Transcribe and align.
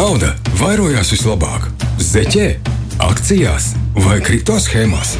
Nauda 0.00 0.30
vairojās 0.56 1.10
vislabāk 1.12 1.66
zeķē, 2.00 2.44
akcijās 3.04 3.66
vai 4.00 4.14
kripto 4.24 4.54
schēmās. 4.56 5.10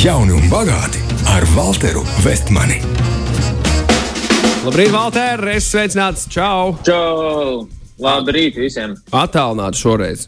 Jauni 0.00 0.32
un 0.32 0.46
bagāti 0.48 1.02
ar 1.34 1.44
Walteru 1.52 2.06
Vestmani. 2.24 2.78
Labrīt, 4.64 4.88
Valter! 4.94 5.44
Es 5.52 5.68
sveicināts! 5.68 6.24
Čau! 6.32 6.78
Čau! 6.88 7.66
Labrīt 8.00 8.56
visiem! 8.62 8.96
Attālināti 9.12 9.82
šoreiz. 9.82 10.24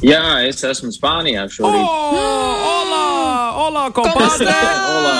Jā, 0.00 0.46
es 0.48 0.64
esmu 0.64 0.94
Spānijā 0.96 1.44
šorīt. 1.52 1.84
Oh, 1.84 2.54
hola! 2.64 3.04
Hola, 3.58 3.84
compadre! 3.92 4.56
Hola! 4.88 5.18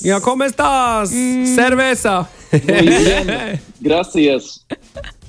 Jā, 0.00 0.16
como 0.24 0.48
estás? 0.48 1.12
Mm. 1.12 1.44
Cerveza! 1.52 2.22
Gracias! 3.84 4.62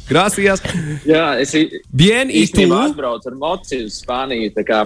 Gracias! 0.10 0.60
Jā, 1.08 1.40
es 1.40 1.54
īstenībā 1.56 2.82
atbraucu 2.90 3.30
ar 3.32 3.38
mociju 3.40 3.86
uz 3.88 4.02
Spāniju. 4.04 4.50
Tā 4.58 4.64
kā 4.68 4.82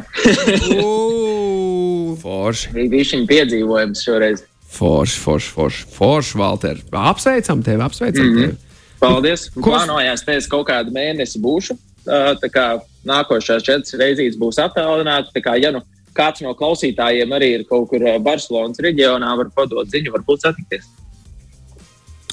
forši, 2.21 2.69
bija 2.75 3.03
viņa 3.11 3.27
piedzīvojums 3.31 4.03
šoreiz. 4.05 4.43
forši, 4.77 5.17
forši, 5.23 5.51
forši, 5.55 5.85
forši, 5.95 6.37
Valter. 6.37 6.81
Apsveicam 6.91 7.63
tevi, 7.65 7.81
apsveicam 7.83 8.25
Mhm. 8.27 8.41
tevi. 8.41 8.55
Paldies! 8.99 9.49
Ko- 9.53 9.71
Plānojās, 9.71 10.23
pēc 10.25 10.47
kaut 10.49 10.67
kāda 10.67 10.91
mēneša 10.91 11.39
būšu. 11.41 11.77
Tā 12.07 12.49
kā 12.53 12.79
nākošās 13.05 13.63
četras 13.63 13.93
reizes 13.99 14.37
būs 14.37 14.57
attālināta. 14.57 15.31
Tā 15.35 15.41
kā, 15.43 15.57
ja 15.61 15.71
nu 15.71 15.81
kāds 16.15 16.41
no 16.41 16.53
klausītājiem 16.53 17.29
arī 17.35 17.59
ir 17.59 17.63
kaut 17.65 17.89
kur 17.89 17.99
Barcelonas 18.19 18.77
reģionā, 18.79 19.35
var 19.37 19.49
padot 19.55 19.87
ziņu, 19.87 20.11
varbūt 20.15 20.39
satikties. 20.41 20.85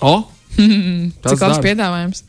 O, 0.00 0.24
Tas 1.22 1.32
Cik 1.32 1.40
labs 1.40 1.58
piedāvājums. 1.58 2.22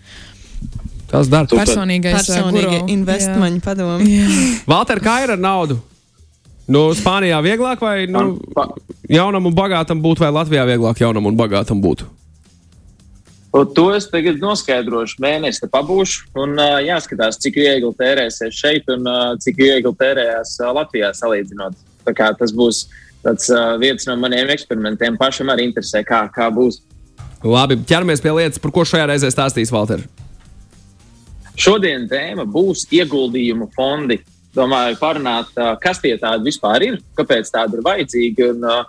Tas 1.10 1.30
dara. 1.32 1.50
Super. 1.50 1.66
Personīgais 1.66 2.30
uh, 2.34 2.88
investmaņu 2.92 3.62
padomu. 3.66 4.08
Valter, 4.70 5.02
kā 5.04 5.22
ir 5.26 5.36
ar 5.36 5.42
naudu? 5.42 5.80
Nu, 6.66 6.88
Spānijā 6.98 7.38
vieglāk 7.46 7.82
vai 7.84 8.08
nu, 8.10 8.40
jaunam 9.12 9.46
un 9.46 9.54
bagātam 9.54 10.00
būt, 10.02 10.24
vai 10.24 10.32
Latvijā 10.34 10.66
vieglāk 10.66 11.02
jaunam 11.04 11.30
un 11.30 11.38
bagātam 11.38 11.82
būt? 11.84 12.08
To 13.76 13.86
es 13.96 14.10
tagad 14.12 14.42
noskaidrošu. 14.44 15.22
Mēnesi 15.24 15.62
te 15.64 15.70
pabūšu, 15.72 16.26
un 16.42 16.58
uh, 16.60 16.82
jāskatās, 16.84 17.38
cik 17.40 17.62
viegli 17.62 17.92
tērēsies 18.02 18.58
šeit 18.58 18.90
un 18.92 19.08
uh, 19.08 19.38
cik 19.40 19.62
viegli 19.62 19.94
tērējās 20.02 20.58
uh, 20.60 20.74
Latvijā 20.76 21.14
salīdzinot. 21.16 21.78
Tā 22.04 22.16
kā 22.18 22.34
tas 22.36 22.52
būs 22.52 22.82
tāds, 23.24 23.48
uh, 23.54 23.78
viens 23.80 24.10
no 24.10 24.18
maniem 24.20 24.52
eksperimentiem. 24.52 25.16
Pašam 25.22 25.54
arī 25.54 25.70
interesē, 25.70 26.04
kā, 26.04 26.26
kā 26.36 26.50
būs. 26.52 26.82
Labi, 27.46 27.78
ķeramies 27.88 28.26
pie 28.26 28.34
lietas, 28.36 28.60
par 28.60 28.74
ko 28.76 28.84
šajā 28.84 29.08
reizē 29.14 29.32
stāstīs 29.32 29.72
Valter. 29.72 30.04
Šodien 31.56 32.08
tēma 32.12 32.46
būs 32.50 32.86
ieguldījumu 32.92 33.70
fondi. 33.76 34.20
Domāju, 34.56 34.96
parunāt, 35.02 35.50
uh, 35.60 35.74
kas 35.82 36.00
tie 36.00 36.14
tādi 36.20 36.48
vispār 36.48 36.84
ir, 36.88 37.00
kāpēc 37.18 37.50
tādi 37.52 37.76
ir 37.76 37.84
vajadzīgi 37.84 38.46
un 38.54 38.64
uh, 38.64 38.84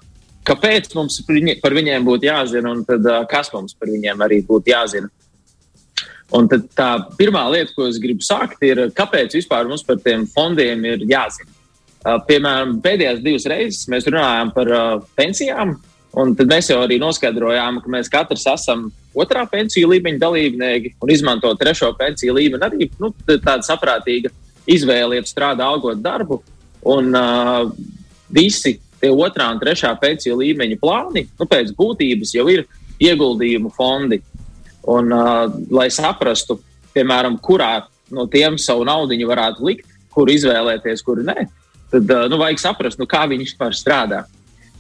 kāpēc 0.46 0.92
mums 0.94 1.20
par 1.26 1.34
viņi- 1.34 1.60
par 1.62 1.74
viņiem 1.74 2.06
būtu 2.06 2.28
jāzina 2.28 2.70
un 2.70 2.84
tad, 2.86 3.06
uh, 3.06 3.24
kas 3.26 3.50
mums 3.52 3.74
par 3.74 3.90
viņiem 3.90 4.22
arī 4.22 4.44
būtu 4.46 4.70
jāzina. 4.70 5.10
Un 6.34 6.48
tad 6.50 6.68
tā 6.74 6.90
pirmā 7.18 7.44
lieta, 7.50 7.72
ko 7.74 7.86
es 7.86 7.98
gribu 8.02 8.22
sākt, 8.22 8.62
ir, 8.62 8.76
kāpēc 8.90 9.34
vispār 9.38 9.66
mums 9.66 9.82
par 9.86 9.96
tiem 9.96 10.26
fondiem 10.26 10.84
ir 10.84 10.98
jāzina. 11.06 11.50
Uh, 12.06 12.18
piemēram, 12.28 12.80
pēdējās 12.82 13.22
divas 13.22 13.46
reizes 13.50 13.88
mēs 13.90 14.06
runājām 14.06 14.54
par 14.54 14.70
uh, 14.70 15.00
pensijām, 15.18 15.76
un 16.14 16.34
tad 16.38 16.46
mēs 16.46 16.70
jau 16.70 16.78
arī 16.82 17.00
noskaidrojām, 17.02 17.82
ka 17.82 17.90
mēs 17.90 18.10
katrs 18.10 18.46
esam 18.46 18.92
otrā 19.16 19.44
pensiju 19.50 19.90
līmeņa 19.92 20.20
dalībnieki 20.20 20.94
un 21.02 21.12
izmanto 21.12 21.52
trešo 21.58 21.92
pensiju 21.98 22.36
līmeni 22.36 22.66
arī 22.66 22.88
nu, 23.00 23.12
tāda 23.28 23.62
saprātīga 23.66 24.32
izvēle, 24.66 25.18
ja 25.18 25.26
strādā 25.26 25.66
augot 25.66 26.02
darbu. 26.02 26.42
Un 26.86 27.10
uh, 27.16 27.70
visi 28.32 28.76
tie 29.00 29.10
otrā 29.10 29.48
un 29.52 29.60
trešā 29.62 29.92
pensiju 30.00 30.38
līmeņa 30.40 30.78
plāni, 30.82 31.26
nu, 31.38 31.48
pēc 31.48 31.72
būtības 31.78 32.34
jau 32.36 32.46
ir 32.52 32.64
ieguldījumu 33.02 33.72
fondi. 33.76 34.20
Un, 34.86 35.10
uh, 35.10 35.46
lai 35.74 35.88
saprastu, 35.90 36.60
piemēram, 36.94 37.40
kurā 37.42 37.86
no 38.14 38.28
tiem 38.30 38.58
savu 38.58 38.84
naudu 38.86 39.18
varētu 39.26 39.66
likt, 39.66 39.88
kur 40.14 40.30
izvēlēties, 40.30 41.02
kur 41.04 41.20
nē, 41.26 41.48
tad 41.92 42.12
uh, 42.12 42.26
nu, 42.30 42.38
vajag 42.40 42.62
saprast, 42.62 43.00
nu, 43.00 43.08
kā 43.10 43.26
viņi 43.28 43.48
vispār 43.48 43.74
strādā. 43.76 44.24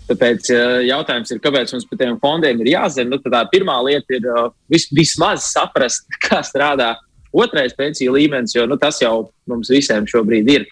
Tāpēc 0.06 0.50
uh, 0.54 0.76
jautājums 0.86 1.32
ir, 1.34 1.40
kāpēc 1.42 1.72
mums 1.74 1.86
par 1.90 1.98
tiem 1.98 2.18
fondiem 2.22 2.60
ir 2.62 2.72
jāzina. 2.76 3.10
Nu, 3.10 3.18
tā 3.22 3.42
pirmā 3.50 3.80
lieta 3.88 4.14
ir 4.14 4.28
uh, 4.30 4.52
vis, 4.70 4.86
vismaz 4.94 5.48
saprast, 5.50 6.06
kā 6.26 6.42
strādā 6.46 6.94
otrais 7.36 7.74
pensiju 7.76 8.14
līmenis, 8.14 8.54
jo 8.56 8.64
nu, 8.70 8.78
tas 8.80 9.00
jau 9.02 9.28
mums 9.50 9.70
visiem 9.72 10.06
šobrīd 10.08 10.52
ir. 10.54 10.68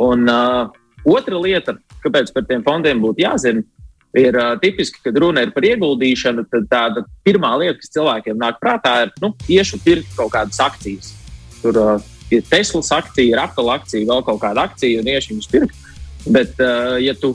Un 0.00 0.22
uh, 0.30 0.70
otra 1.04 1.42
lieta, 1.42 1.74
kāpēc 2.04 2.30
par 2.32 2.46
tiem 2.48 2.62
fondiem 2.64 3.02
būtu 3.02 3.26
jāzina, 3.26 3.66
ir 4.16 4.38
uh, 4.38 4.54
tipiski, 4.62 5.02
kad 5.04 5.18
runa 5.18 5.44
ir 5.44 5.52
par 5.54 5.66
ieguldīšanu, 5.66 6.46
tad 6.50 6.70
tāda 6.70 7.04
pirmā 7.26 7.52
lieta, 7.60 7.78
kas 7.82 7.92
cilvēkiem 7.94 8.38
nāk 8.40 8.58
prātā, 8.62 8.94
ir, 9.06 9.12
nu, 9.22 9.34
iešu 9.50 9.82
pirkt 9.84 10.14
kaut 10.18 10.32
kādas 10.34 10.62
akcijas. 10.62 11.12
Tur 11.60 11.78
uh, 11.78 12.08
ir 12.32 12.46
Tesla 12.50 12.82
akcija, 13.00 13.34
ir 13.34 13.42
Apple 13.42 13.70
akcija, 13.74 14.08
vēl 14.08 14.24
kaut 14.26 14.40
kāda 14.42 14.66
akcija, 14.70 15.02
un 15.02 15.10
iešu 15.10 15.34
viņus 15.34 15.52
pirkt. 15.52 15.86
Bet, 16.26 16.56
uh, 16.58 16.96
ja 17.00 17.14
tu 17.18 17.34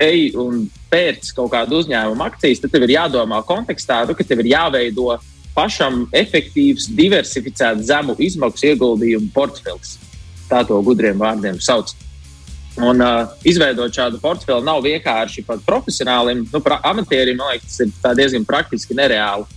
ej 0.00 0.32
un 0.38 0.66
pērc 0.90 1.32
kaut 1.36 1.50
kādu 1.52 1.80
uzņēmumu 1.82 2.24
akcijas, 2.24 2.62
tad 2.62 2.72
tev 2.72 2.86
ir 2.86 2.94
jādomā 2.96 3.42
kontekstā, 3.46 4.04
nu, 4.08 4.14
ka 4.14 4.24
tev 4.24 4.42
ir 4.44 4.52
jāveido 4.54 5.18
pašam 5.54 6.04
efektīvs, 6.14 6.86
diversificēts, 6.94 7.88
zemu 7.90 8.14
izmaksu 8.22 8.70
ieguldījumu 8.70 9.32
portfels. 9.34 9.96
Tā 10.48 10.62
to 10.66 10.78
gudriem 10.86 11.18
vārdiem 11.18 11.58
sauc. 11.60 11.90
Un, 12.78 13.02
uh, 13.02 13.26
izveidot 13.42 13.90
šādu 13.90 14.20
portfeli 14.22 14.62
nav 14.62 14.84
vienkārši 14.84 15.42
pat 15.44 15.64
profesionālim, 15.66 16.44
nu, 16.52 16.60
pra, 16.62 16.78
amatierim, 16.86 17.36
man 17.40 17.56
liekas, 17.56 17.80
tas 17.98 18.12
ir 18.14 18.20
diezgan 18.20 18.46
praktiski 18.46 18.94
nereāli. 18.94 19.48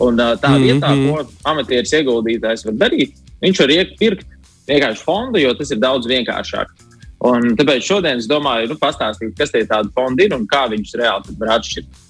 Un, 0.00 0.16
uh, 0.16 0.32
tā 0.40 0.56
Mhm. 0.56 0.62
vietā, 0.64 0.90
ko 0.96 1.28
amatieris 1.44 1.92
ieguldītājs 1.92 2.64
var 2.64 2.72
darīt, 2.72 3.12
viņš 3.42 3.58
var 3.60 3.68
iepirkt 3.68 4.26
vienkārši 4.66 5.04
fondu, 5.04 5.38
jo 5.38 5.52
tas 5.54 5.70
ir 5.70 5.76
daudz 5.76 6.06
vienkāršāk. 6.06 6.72
Un 7.20 7.52
tāpēc 7.58 7.84
šodien 7.84 8.20
es 8.20 8.28
domāju, 8.28 8.70
nu, 8.70 8.78
pastāstīt, 8.80 9.34
kas 9.36 9.52
tie 9.52 9.66
tādi 9.68 9.92
fondi 9.96 10.24
ir 10.24 10.36
un 10.36 10.46
kā 10.48 10.64
viņus 10.72 10.96
reāli 10.96 11.36
var 11.40 11.58
atšķirt. 11.58 12.06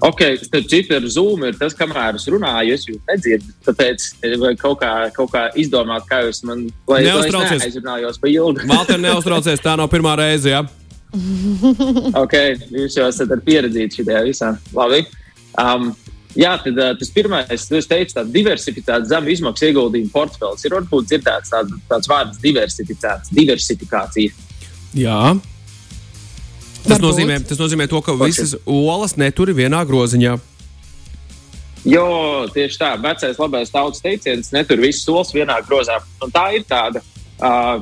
Ok, 0.00 0.22
starp 0.40 0.68
citu, 0.72 0.94
ar 0.96 1.04
Zoom 1.12 1.42
ir 1.44 1.58
tas, 1.60 1.74
kamēr 1.76 2.16
es 2.16 2.24
runāju, 2.32 2.72
es 2.72 2.86
jūs 2.88 3.00
nedzirdu. 3.04 3.52
Tāpēc 3.66 4.06
vajag 4.24 4.60
kaut 4.62 4.78
kā, 4.80 4.92
kaut 5.12 5.28
kā 5.34 5.42
izdomāt, 5.60 6.06
kā 6.08 6.22
jūs 6.24 6.40
man, 6.48 6.62
lai, 6.88 7.02
lai 7.04 7.26
es 7.28 7.36
neaizrunājos 7.36 8.20
pa 8.22 8.30
ilgu. 8.32 8.64
Valter, 8.70 9.00
neuztraucies, 9.02 9.60
tā 9.60 9.76
nav 9.76 9.90
pirmā 9.92 10.16
reize. 10.22 10.54
Ja? 10.54 10.64
ok, 12.22 12.36
jūs 12.72 12.96
jau 12.96 13.10
esat 13.10 13.34
ar 13.36 13.44
pieredzīti 13.44 14.00
šajā 14.00 14.24
visā. 14.24 14.54
Labi. 14.72 15.02
Um, 15.60 15.90
jā, 16.38 16.52
tad 16.64 16.78
uh, 16.78 16.92
tas 16.98 17.12
pirmais, 17.14 17.48
kas 17.48 17.88
teica, 17.90 18.20
tāds 18.20 18.34
diversificēts 18.34 19.10
zemu 19.10 19.32
izmaksu 19.34 19.70
ieguldījumu 19.70 20.12
portfels, 20.14 20.64
ir 20.66 20.76
varbūt 20.76 21.08
dzirdēts 21.10 21.54
tād, 21.54 21.72
tāds 21.90 22.10
vārds 22.10 22.42
diversificēts, 22.42 23.32
diversifikācija. 23.34 24.34
Jā. 24.98 25.22
Tas 26.80 26.96
Varbūt. 26.96 27.04
nozīmē, 27.04 27.40
tas 27.44 27.60
nozīmē 27.60 27.86
to, 27.92 28.00
ka 28.04 28.14
visas 28.16 28.54
olas 28.64 29.18
neturi 29.20 29.54
vienā 29.56 29.82
groziņā. 29.88 30.38
Jo 31.88 32.06
tieši 32.52 32.76
tā, 32.80 32.90
vecais 33.00 33.38
labais 33.40 33.72
tautas 33.72 34.02
teiciens, 34.04 34.50
netur 34.52 34.80
visus 34.80 35.04
solis 35.06 35.32
vienā 35.32 35.60
grozā. 35.64 35.96
Un 36.24 36.32
tā 36.32 36.46
ir 36.56 36.64
tāda 36.68 37.00
uh, 37.00 37.80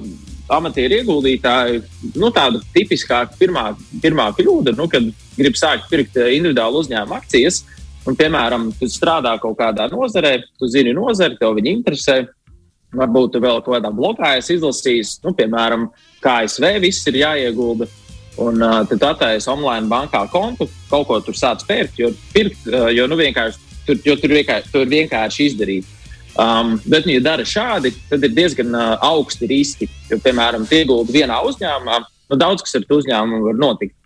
amatieru 0.55 1.01
ieguldītāja, 1.01 1.83
nu, 2.15 2.31
tāda 2.35 2.61
tipiskāka 2.75 3.37
pirmā, 3.41 3.73
pirmā 4.03 4.31
kļūda, 4.39 4.75
nu, 4.79 4.87
kad 4.91 5.09
grib 5.39 5.59
sākt 5.59 5.89
pirkt 5.91 6.19
individuālu 6.19 6.85
uzņēmumu 6.85 7.19
akcijas. 7.19 7.65
Un, 8.09 8.17
piemēram, 8.17 8.71
tu 8.79 8.89
strādā 8.89 9.35
kaut 9.41 9.59
kādā 9.59 9.89
nozarē, 9.93 10.39
tu 10.57 10.69
zini 10.71 10.95
nozari, 10.97 11.37
tev 11.37 11.59
viņa 11.59 11.73
interesē. 11.75 12.19
Varbūt 12.97 13.35
tu 13.35 13.41
vēl 13.45 13.59
kaut 13.61 13.75
kādā 13.75 13.91
blogā 13.93 14.31
esi 14.39 14.55
izlasījis, 14.57 15.19
nu, 15.27 15.35
piemēram, 15.37 15.91
kā 16.25 16.39
ASV 16.47 16.71
viss 16.81 17.05
ir 17.11 17.21
jāiegulda. 17.21 17.89
Un 18.41 18.63
uh, 18.63 18.79
tad 18.89 19.03
attaisno 19.03 19.57
online 19.59 19.91
bankā 19.91 20.23
kontu, 20.33 20.69
kaut 20.89 21.09
ko 21.09 21.19
tur 21.27 21.37
sāc 21.37 21.65
pērkt, 21.69 21.99
jo, 21.99 22.13
pirkt, 22.33 22.63
uh, 22.71 22.87
jo, 22.95 23.05
nu, 23.11 23.19
vienkārši, 23.19 23.61
tur, 23.85 23.99
jo 24.07 24.15
tur, 24.23 24.33
vienkārši, 24.39 24.73
tur 24.73 24.89
vienkārši 24.89 25.49
izdarīt. 25.51 25.93
Um, 26.39 26.77
bet, 26.87 27.05
nu, 27.05 27.17
ja 27.17 27.25
dara 27.27 27.45
šādi, 27.45 27.93
tad 28.09 28.25
ir 28.25 28.33
diezgan 28.33 28.73
uh, 28.73 28.95
augsti 29.11 29.51
riski. 29.51 29.91
Jo, 30.09 30.21
piemēram, 30.23 30.65
tie 30.71 30.85
iegulda 30.85 31.13
vienā 31.13 31.43
uzņēmumā, 31.51 32.01
nu, 32.31 32.41
daudz 32.41 32.65
kas 32.65 32.79
ar 32.79 32.89
to 32.89 33.03
uzņēmumu 33.03 33.51
var 33.51 33.61
notikt. 33.67 33.97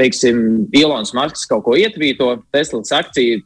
Teiksim, 0.00 0.64
Ilons 0.72 1.12
Masks 1.14 1.44
kaut 1.46 1.66
ko 1.66 1.76
ietvīto, 1.76 2.32
Teslas 2.50 2.90
akcija 2.96 3.42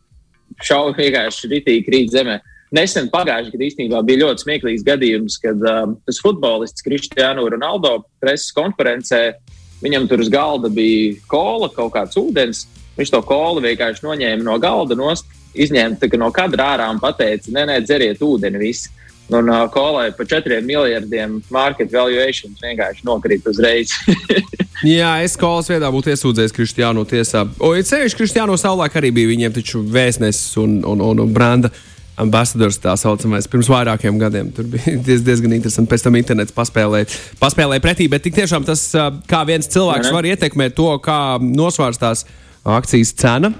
šaubu 0.64 0.96
vienkārši 0.98 1.50
ritīgi 1.52 1.86
krīt 1.86 2.14
zemē. 2.14 2.38
Nesen 2.74 3.06
pagājušajā 3.12 3.54
gadā 3.54 3.66
īstenībā 3.68 4.00
bija 4.06 4.24
ļoti 4.24 4.42
smieklīgs 4.42 4.84
gadījums, 4.86 5.36
kad 5.42 5.60
um, 5.70 5.94
tas 6.06 6.18
futbolists 6.22 6.84
Kristiānu 6.84 7.46
Ronaldo 7.52 8.00
preses 8.22 8.50
konferencē 8.56 9.36
viņam 9.84 10.08
tur 10.10 10.24
uz 10.24 10.30
galda 10.32 10.70
bija 10.72 11.14
kola, 11.30 11.70
kaut 11.72 11.94
kāds 11.94 12.18
ūdens. 12.18 12.64
Viņš 12.96 13.12
to 13.12 13.20
kolu 13.28 13.62
vienkārši 13.62 14.04
noņēma 14.06 14.44
no 14.44 14.56
galda, 14.58 14.96
nost, 14.98 15.28
izņēma 15.54 16.10
no 16.18 16.30
kadra 16.34 16.72
ārā 16.74 16.88
un 16.90 17.00
teica, 17.00 17.52
nē, 17.52 17.66
nē, 17.70 17.80
dzeriet 17.84 18.22
ūdeni 18.24 18.60
visi. 18.60 18.90
Un 19.26 19.50
uh, 19.50 19.64
kolai 19.74 20.12
par 20.14 20.26
4 20.30 20.60
miljardiem 20.62 21.40
market 21.50 21.90
valuation 21.92 22.54
vienkārši 22.62 23.06
nokrīt 23.06 23.46
uzreiz. 23.50 23.90
Jā, 24.86 25.16
es 25.24 25.34
skolas 25.34 25.68
vietā 25.70 25.90
būtu 25.90 26.12
iesūdzējis 26.12 26.54
Kristiānu 26.54 27.02
tiesā. 27.08 27.42
Sevišķi 27.58 28.20
Kristiānu 28.20 28.56
savulaik 28.60 28.96
arī 28.98 29.10
bija 29.14 29.32
viņiem 29.32 29.54
taču 29.56 29.82
vēstnesis 29.82 30.56
un, 30.62 30.78
un, 30.86 31.02
un, 31.02 31.22
un 31.24 31.34
branda 31.34 31.72
ambasadors 32.16 32.78
tā 32.80 32.94
saucamais 32.96 33.48
pirms 33.50 33.68
vairākiem 33.72 34.18
gadiem. 34.20 34.50
Tur 34.54 34.68
bija 34.72 34.96
diez, 35.08 35.24
diezgan 35.26 35.56
interesanti. 35.58 35.90
Pēc 35.92 36.06
tam 36.06 36.18
internets 36.20 36.54
paspēlēja, 36.56 37.10
paspēlēja 37.42 37.84
pretī, 37.84 38.08
bet 38.12 38.24
tik 38.24 38.38
tiešām 38.38 38.66
tas, 38.68 38.88
kā 39.28 39.42
viens 39.48 39.68
cilvēks 39.72 40.12
var 40.14 40.28
ietekmēt 40.32 40.76
to, 40.78 40.90
kā 41.04 41.20
nosvērstās 41.42 42.26
akcijas 42.66 43.12
cena 43.18 43.52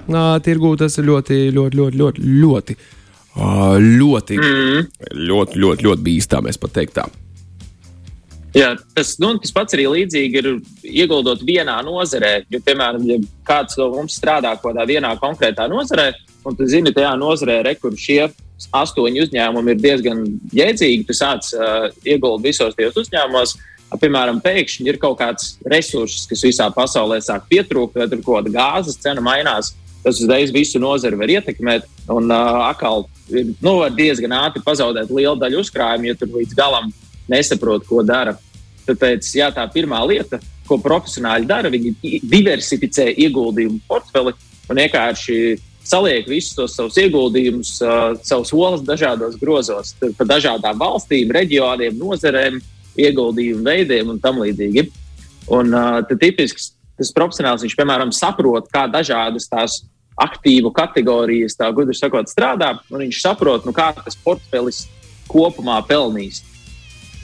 tirgū, 0.43 0.75
tas 0.79 0.97
ir 0.99 1.07
ļoti, 1.11 1.41
ļoti, 1.55 1.81
ļoti, 1.81 2.01
ļoti, 2.03 2.29
ļoti 2.43 2.79
ļoti, 3.37 4.37
mm. 4.41 4.85
ļoti, 5.13 5.59
ļoti, 5.61 5.85
ļoti 5.85 6.05
bīstami, 6.05 6.49
es 6.49 6.57
pat 6.57 6.73
teiktu. 6.73 7.05
Jā, 8.55 8.71
tas, 8.95 9.15
nu, 9.19 9.33
tas 9.41 9.51
pats 9.53 9.75
arī 9.75 9.85
līdzīgi 9.91 10.39
ir 10.39 10.47
ieguldot 11.03 11.43
vienā 11.45 11.77
nozarē. 11.85 12.45
Jo, 12.51 12.61
piemēram, 12.63 13.03
ja 13.09 13.17
kāds 13.47 13.77
no 13.79 13.89
mums 13.93 14.15
strādā 14.17 14.53
kaut 14.55 14.71
kādā 14.71 14.85
vienā 14.87 15.11
konkrētā 15.19 15.67
nozarē, 15.71 16.13
un 16.47 16.55
tu 16.55 16.67
zini, 16.69 16.93
tajā 16.95 17.11
nozarē, 17.19 17.59
re, 17.67 17.75
kur 17.79 17.95
šie 17.99 18.21
astoņi 18.73 19.25
uzņēmumi 19.25 19.73
ir 19.73 19.81
diezgan 19.81 20.21
jēdzīgi, 20.55 21.05
tu 21.07 21.15
sāc 21.17 21.49
uh, 21.57 21.89
ieguldīt 22.07 22.53
visos 22.53 22.77
tajos 22.77 23.01
uzņēmumos. 23.03 23.57
Piemēram, 24.01 24.41
pēkšņi 24.43 24.89
ir 24.89 24.97
kaut 24.99 25.19
kāds 25.21 25.53
resurss, 25.71 26.25
kas 26.27 26.41
visā 26.43 26.65
pasaulē 26.75 27.21
sāk 27.23 27.45
pietrūkt, 27.51 27.95
vai 27.95 28.07
tur 28.11 28.23
kaut 28.23 28.41
kāda 28.41 28.55
gāzes 28.55 28.99
cena 28.99 29.23
mainās. 29.23 29.75
Tas 30.03 30.19
uzreiz 30.23 30.51
visu 30.55 30.79
nozari 30.79 31.19
var 31.19 31.31
ietekmēt. 31.31 31.87
Un 32.11 32.31
uh, 32.31 32.63
atkal 32.67 33.05
nu, 33.29 33.77
var 33.83 33.93
diezgan 33.95 34.35
ātri 34.39 34.63
pazaudēt 34.63 35.11
lielu 35.11 35.35
daļu 35.39 35.61
uzkrājumu, 35.63 36.09
ja 36.09 36.19
tur 36.19 36.33
līdz 36.35 36.55
galam 36.57 36.91
nesaprot, 37.31 37.85
ko 37.87 38.03
dara. 38.05 38.35
Tāpēc 38.87 39.29
jā, 39.35 39.49
tā 39.51 39.65
pirmā 39.71 39.99
lieta, 40.07 40.39
ko 40.67 40.77
profesionāļi 40.83 41.47
dara, 41.47 41.71
viņi 41.71 42.21
diversificē 42.23 43.09
ieguldījumu 43.25 43.81
portfeli 43.87 44.33
un 44.67 44.79
vienkārši 44.79 45.37
saliek 45.87 46.27
visus 46.27 46.55
tos 46.55 46.75
savus 46.75 46.97
ieguldījumus, 46.99 47.73
uh, 47.83 48.15
savus 48.27 48.51
olas 48.55 48.83
dažādos 48.87 49.37
grozos, 49.39 49.93
pa 50.17 50.27
dažādām 50.27 50.79
valstīm, 50.79 51.31
reģioniem, 51.35 51.95
nozarēm, 51.99 52.59
ieguldījumu 52.97 53.63
veidiem 53.63 54.11
un 54.11 54.19
tam 54.19 54.41
līdzīgi. 54.43 54.87
Un 55.53 55.71
uh, 55.71 56.01
tipisks 56.19 56.73
tas 56.97 57.13
profesionāls, 57.15 57.63
viņš, 57.63 57.77
piemēram, 57.77 58.11
saprot, 58.15 58.67
kā 58.73 58.87
dažādas 58.91 59.47
tās 59.51 59.81
aktīvu 60.17 60.71
kategorijas, 60.73 61.55
tā 61.55 61.69
gudri 61.75 61.95
sakot, 61.95 62.29
strādā, 62.31 62.73
un 62.89 63.03
viņš 63.05 63.21
saprot, 63.21 63.67
nu, 63.67 63.73
kā 63.75 63.91
tas 63.95 64.17
portfelis 64.23 64.87
kopumā 65.29 65.77
pelnīs. 65.87 66.41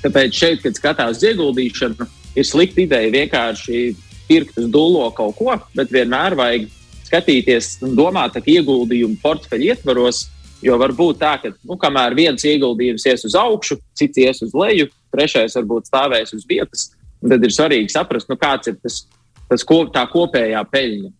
Tāpēc 0.04 0.36
šeit, 0.36 0.62
kad 0.64 0.76
skatās 0.78 1.18
uz 1.18 1.26
ieguldīšanu, 1.32 2.08
ir 2.36 2.48
slikta 2.48 2.84
ideja 2.84 3.12
vienkārši 3.14 3.84
pirkt 4.28 4.58
uz 4.60 4.70
dūlo 4.72 5.06
kaut 5.16 5.38
ko, 5.38 5.56
bet 5.78 5.92
vienmēr 5.94 6.36
vajag 6.40 6.68
skatīties 7.08 7.78
un 7.86 7.96
domāt, 7.98 8.36
ka 8.36 8.54
ieguldījumu 8.56 9.20
portfeļu 9.24 9.70
ietvaros, 9.72 10.26
jo 10.64 10.78
var 10.80 10.94
būt 10.96 11.20
tā, 11.22 11.34
ka 11.42 11.52
nu, 11.54 11.78
kamēr 11.80 12.16
viens 12.18 12.46
ieguldījums 12.48 13.06
ies 13.10 13.26
uz 13.28 13.36
augšu, 13.38 13.78
cits 14.00 14.22
ies 14.24 14.42
uz 14.46 14.54
leju, 14.58 14.90
trešais 15.14 15.58
varbūt 15.60 15.92
stāvēs 15.92 16.34
uz 16.36 16.48
vietas, 16.50 16.88
tad 17.22 17.44
ir 17.44 17.54
svarīgi 17.54 17.94
saprast, 17.94 18.32
nu, 18.32 18.40
kāds 18.40 18.72
ir 18.72 18.80
tas, 18.82 19.04
tas 19.52 19.68
ko, 19.68 19.84
tā 19.94 20.06
kopējā 20.10 20.64
peļņa. 20.72 21.12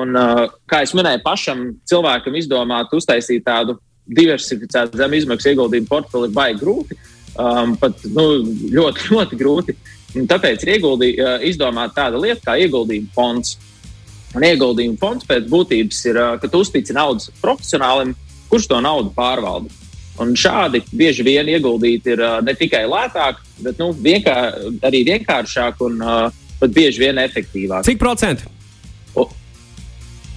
Un, 0.00 0.14
kā 0.70 0.84
jau 0.84 1.00
minēju, 1.00 1.22
pašam 1.24 1.64
cilvēkam 1.90 2.36
izdomāt, 2.38 2.92
uztaisīt 2.94 3.42
tādu 3.46 3.74
diversificētu 4.10 4.98
zem 4.98 5.16
izmaksu 5.18 5.50
ieguldījumu 5.52 5.90
portfeli 5.90 6.30
ir 6.30 6.34
baigi 6.34 6.62
grūti. 6.62 6.98
Um, 7.38 7.76
pat 7.78 8.02
nu, 8.10 8.26
ļoti, 8.74 9.06
ļoti 9.14 9.38
grūti. 9.40 9.76
Un 10.18 10.26
tāpēc 10.30 10.64
ir 10.64 10.74
ieguldī, 10.76 11.12
uh, 11.18 11.38
izdomāt 11.46 11.94
tādu 11.96 12.22
lietu 12.24 12.42
kā 12.46 12.56
ieguldījumu 12.64 13.12
fonds. 13.14 13.56
Un 14.34 14.46
ieguldījumu 14.46 14.98
fonds 14.98 15.26
pēc 15.26 15.46
būtības 15.50 16.02
ir, 16.10 16.18
uh, 16.18 16.34
ka 16.42 16.50
tu 16.50 16.62
uztici 16.64 16.96
naudas 16.96 17.30
profesionālim, 17.42 18.16
kurš 18.50 18.68
to 18.70 18.80
naudu 18.82 19.14
pārvalda. 19.14 19.70
Un 20.20 20.34
šādi 20.36 20.82
bieži 20.92 21.24
vien 21.24 21.48
ieguldīt 21.48 22.08
ir 22.10 22.20
uh, 22.20 22.38
ne 22.44 22.54
tikai 22.58 22.82
lētāk, 22.90 23.38
bet 23.64 23.78
nu, 23.80 23.92
vienkār, 23.94 24.58
arī 24.84 25.04
vienkāršāk 25.06 25.84
un 25.86 26.02
uh, 26.02 26.40
bieži 26.66 27.06
vien 27.06 27.22
efektīvāk. 27.22 27.86
Cik 27.86 28.02
procenti? 28.02 28.50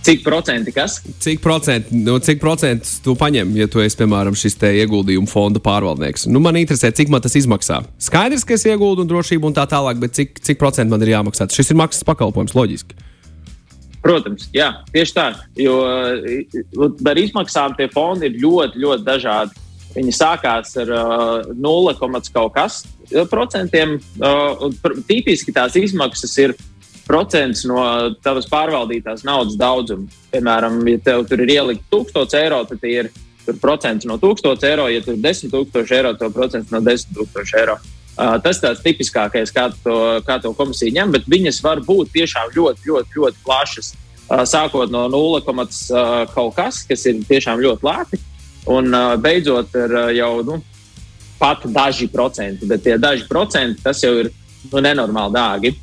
Cik 0.03 0.23
procenti 0.25 0.73
kas? 0.75 0.97
Cik 1.23 1.39
procenti, 1.39 1.95
nu, 1.95 2.17
cik 2.19 2.41
procentus 2.41 2.97
tu 3.03 3.15
paņem, 3.15 3.53
ja 3.55 3.69
tu 3.71 3.79
esi, 3.79 3.95
piemēram, 4.01 4.35
šis 4.35 4.57
ieguldījumu 4.59 5.31
fonda 5.31 5.61
pārvaldnieks? 5.63 6.25
Nu, 6.27 6.41
man 6.43 6.59
interesē, 6.59 6.91
cik 6.91 7.11
man 7.13 7.23
tas 7.23 7.37
izmaksā. 7.39 7.79
Skaidrs, 8.03 8.43
ka 8.43 8.57
es 8.57 8.67
ieguldu 8.67 9.05
un 9.05 9.11
drošību 9.11 9.47
un 9.47 9.55
tā 9.55 9.63
tālāk, 9.71 10.01
bet 10.03 10.17
cik, 10.17 10.43
cik 10.43 10.59
procenti 10.59 10.91
man 10.91 11.05
ir 11.05 11.13
jāmaksā? 11.13 11.47
Šis 11.55 11.71
ir 11.71 11.79
maksas 11.79 12.03
pakalpojums, 12.07 12.55
loģiski. 12.57 12.99
Protams, 14.03 14.49
jā, 14.51 14.67
tieši 14.91 15.15
tā. 15.15 15.29
Jo 15.55 15.77
ar 17.07 17.21
izmaksām 17.21 17.77
tie 17.77 17.87
fondi 17.93 18.27
ir 18.27 18.41
ļoti, 18.43 18.83
ļoti 18.83 19.07
dažādi. 19.07 19.63
Viņi 19.93 20.15
sākās 20.17 20.73
ar 20.81 20.89
uh, 20.91 21.53
0, 21.53 21.95
kaut 22.01 22.51
kas 22.55 22.81
procentiem. 23.31 23.95
Uh, 24.19 24.67
tipiski 25.07 25.53
tās 25.55 25.77
izmaksas 25.79 26.35
ir 26.41 26.57
procents 27.07 27.63
no 27.67 27.83
tavas 28.23 28.47
pārvaldītās 28.51 29.25
naudas 29.27 29.57
daudzuma. 29.59 30.07
Piemēram, 30.33 30.79
ja 30.87 31.01
tev 31.03 31.25
tur 31.29 31.43
ir 31.43 31.51
ielikt 31.57 31.85
1000 31.91 32.37
eiro, 32.39 32.61
tad 32.69 32.85
ir 32.87 33.11
procents 33.61 34.07
no 34.07 34.17
1000 34.21 34.63
eiro, 34.69 34.87
ja 34.91 35.01
tur 35.03 35.17
ir 35.17 35.23
10 35.23 35.51
000 35.51 35.97
eiro, 35.97 36.13
tad 36.19 36.33
procents 36.33 36.71
no 36.71 36.81
10 36.81 37.15
000 37.17 37.59
eiro. 37.59 37.77
Uh, 38.13 38.37
tas 38.37 38.59
tāds 38.61 38.83
tipiskākais, 38.85 39.49
kā 39.49 39.71
to, 39.81 39.95
kā 40.27 40.37
to 40.41 40.51
komisija 40.53 40.93
ņem, 40.99 41.15
bet 41.15 41.29
viņas 41.29 41.63
var 41.65 41.79
būt 41.81 42.11
tiešām 42.13 42.51
ļoti, 42.53 42.85
ļoti, 42.85 43.17
ļoti 43.17 43.41
plašas. 43.45 43.95
Uh, 44.29 44.43
sākot 44.45 44.91
no 44.93 45.07
0, 45.09 45.41
uh, 45.41 46.11
kaut 46.29 46.53
kas, 46.55 46.83
kas 46.85 47.07
ir 47.09 47.23
tiešām 47.25 47.63
ļoti 47.63 47.87
lēti, 47.87 48.21
un 48.69 48.93
uh, 48.93 49.15
beidzot 49.17 49.73
ar 49.81 49.97
uh, 49.97 50.11
jau 50.13 50.29
nu, 50.45 50.59
pat 51.41 51.65
daži 51.65 52.07
procenti. 52.07 52.69
Bet 52.69 52.85
tie 52.85 52.99
daži 53.01 53.25
procenti 53.27 53.81
tas 53.83 53.99
jau 54.05 54.13
ir 54.21 54.29
nu, 54.69 54.77
nenormāli 54.77 55.33
dārgi. 55.33 55.73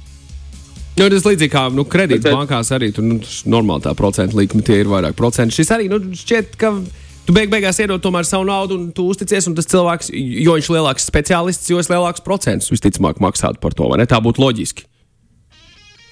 Nu, 1.01 1.09
tas 1.09 1.25
līdzīgi 1.25 1.53
kā 1.53 1.63
nu, 1.73 1.87
kredītbankās 1.89 2.75
arī 2.77 2.91
tur 2.93 3.07
nu, 3.07 3.21
normāli 3.49 3.87
tā 3.87 3.95
procentu 3.97 4.37
likme 4.37 4.61
tie 4.67 4.83
ir 4.83 4.91
vairāk 4.91 5.17
procenti. 5.17 5.57
Šis 5.57 5.73
arī 5.73 5.89
nu, 5.89 6.01
šķiet, 6.17 6.59
ka 6.61 6.75
tu 7.25 7.37
beig 7.37 7.49
beigās 7.53 7.81
iedod 7.81 8.03
tomēr 8.05 8.29
savu 8.29 8.45
naudu 8.49 8.77
un 8.77 8.91
tu 8.93 9.07
uzticies, 9.09 9.49
un 9.49 9.57
tas 9.57 9.69
cilvēks, 9.71 10.13
jo 10.13 10.59
viņš 10.59 10.69
ir 10.69 10.77
lielāks 10.77 11.09
speciālists, 11.09 11.73
jo 11.73 11.81
lielāks 11.81 12.25
procents 12.27 12.69
visticamāk 12.73 13.23
maksātu 13.25 13.63
par 13.63 13.77
to, 13.77 13.89
vai 13.89 14.03
ne? 14.03 14.09
Tā 14.11 14.21
būtu 14.21 14.45
loģiski. 14.45 14.85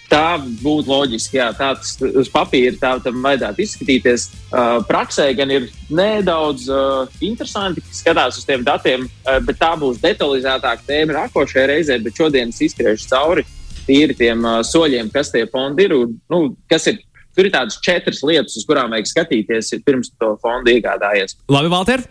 Tā 0.09 0.39
būtu 0.41 0.89
loģiski, 0.89 1.37
jā, 1.37 1.51
tāds 1.53 1.99
uz 2.01 2.31
papīra 2.33 2.73
tā 2.81 2.95
tam 3.05 3.21
vajadzētu 3.27 3.61
izskatīties. 3.67 4.25
Uh, 4.49 4.79
praksē 4.89 5.27
gan 5.37 5.53
ir 5.53 5.67
nedaudz 5.93 6.65
uh, 6.73 7.13
interesanti, 7.21 7.85
ka 7.85 7.93
skatās 7.93 8.41
uz 8.41 8.49
tiem 8.49 8.65
datiem, 8.65 9.05
uh, 9.05 9.37
bet 9.45 9.61
tā 9.61 9.75
būs 9.77 10.01
detalizētāka 10.01 10.89
tēma 10.89 11.19
nākošajā 11.19 11.69
reizē, 11.75 12.01
bet 12.01 12.17
šodien 12.17 12.57
es 12.57 12.65
izskriešu 12.71 13.13
cauri 13.13 13.45
tīri 13.89 14.17
tiem 14.19 14.45
uh, 14.45 14.61
soļiem, 14.67 15.11
kas 15.15 15.33
tie 15.35 15.47
fondi 15.51 15.89
ir. 15.89 15.97
Un, 15.97 16.17
nu, 16.31 16.43
kas 16.71 16.91
ir 16.93 17.03
Tur 17.39 17.47
ir 17.47 17.53
tādas 17.55 17.77
četras 17.79 18.19
lietas, 18.27 18.57
uz 18.59 18.65
kurām 18.67 18.91
vajag 18.91 19.07
skatīties, 19.07 19.69
pirms 19.87 20.09
to 20.19 20.33
fondu 20.43 20.73
iegādājies. 20.75 21.37
Labi, 21.47 21.71
Valter, 21.71 22.03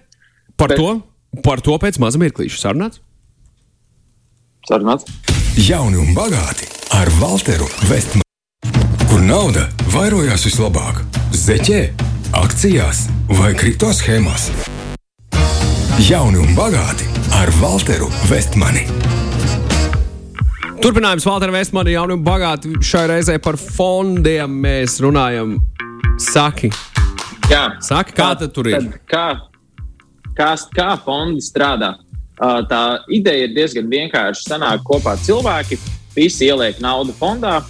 par, 0.56 0.72
Bet... 0.72 0.80
to, 0.80 1.42
par 1.44 1.60
to 1.60 1.76
pēc 1.84 2.00
maza 2.00 2.22
mirklīša 2.22 2.62
sarunāts. 2.62 3.02
Sarunāts. 4.70 5.04
Jauni 5.68 6.00
un 6.00 6.16
bagāti 6.16 6.72
ar 6.96 7.12
Walteru 7.20 7.68
Vestmanu. 7.90 8.24
Kur 9.08 9.28
nauda 9.28 9.68
vairojās 9.92 10.48
vislabāk? 10.48 11.04
Zeķē, 11.36 11.84
akcijās 12.46 13.10
vai 13.36 13.52
kripto 13.60 13.92
schēmās? 14.00 14.48
Jauni 16.08 16.40
un 16.40 16.56
bagāti 16.56 17.12
ar 17.36 17.52
Walteru 17.60 18.08
Vestmani. 18.32 18.88
Turpinājums 20.78 21.26
Valtra 21.26 21.52
Vestmani 21.52 21.96
jauni 21.96 22.14
un 22.14 22.22
bagāti. 22.26 22.76
Šai 22.86 23.08
reizē 23.10 23.40
par 23.42 23.58
fondiem 23.58 24.60
mēs 24.62 25.00
runājam. 25.02 25.58
Saki, 26.22 26.70
Jā, 27.48 27.78
Saki 27.80 28.12
kā 28.12 28.34
tad 28.36 28.52
tur 28.52 28.68
ir? 28.68 28.76
Tad, 28.76 28.96
kā, 29.08 29.26
kā, 30.36 30.50
kā 30.76 30.88
fondi 31.00 31.40
strādā? 31.46 31.94
Uh, 32.38 32.60
tā 32.68 32.82
ideja 33.10 33.48
ir 33.48 33.54
diezgan 33.56 33.88
vienkārša. 33.90 34.44
Sanāk 34.52 34.84
kopā 34.86 35.16
cilvēki, 35.24 35.80
visi 36.14 36.50
ieliek 36.50 36.82
naudu 36.84 37.16
fondā, 37.16 37.62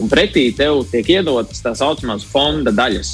un 0.00 0.08
pretī 0.10 0.48
tev 0.56 0.86
tiek 0.90 1.10
iedotas 1.18 1.60
tā 1.62 1.74
saucamās 1.76 2.24
fonda 2.26 2.72
daļas. 2.74 3.12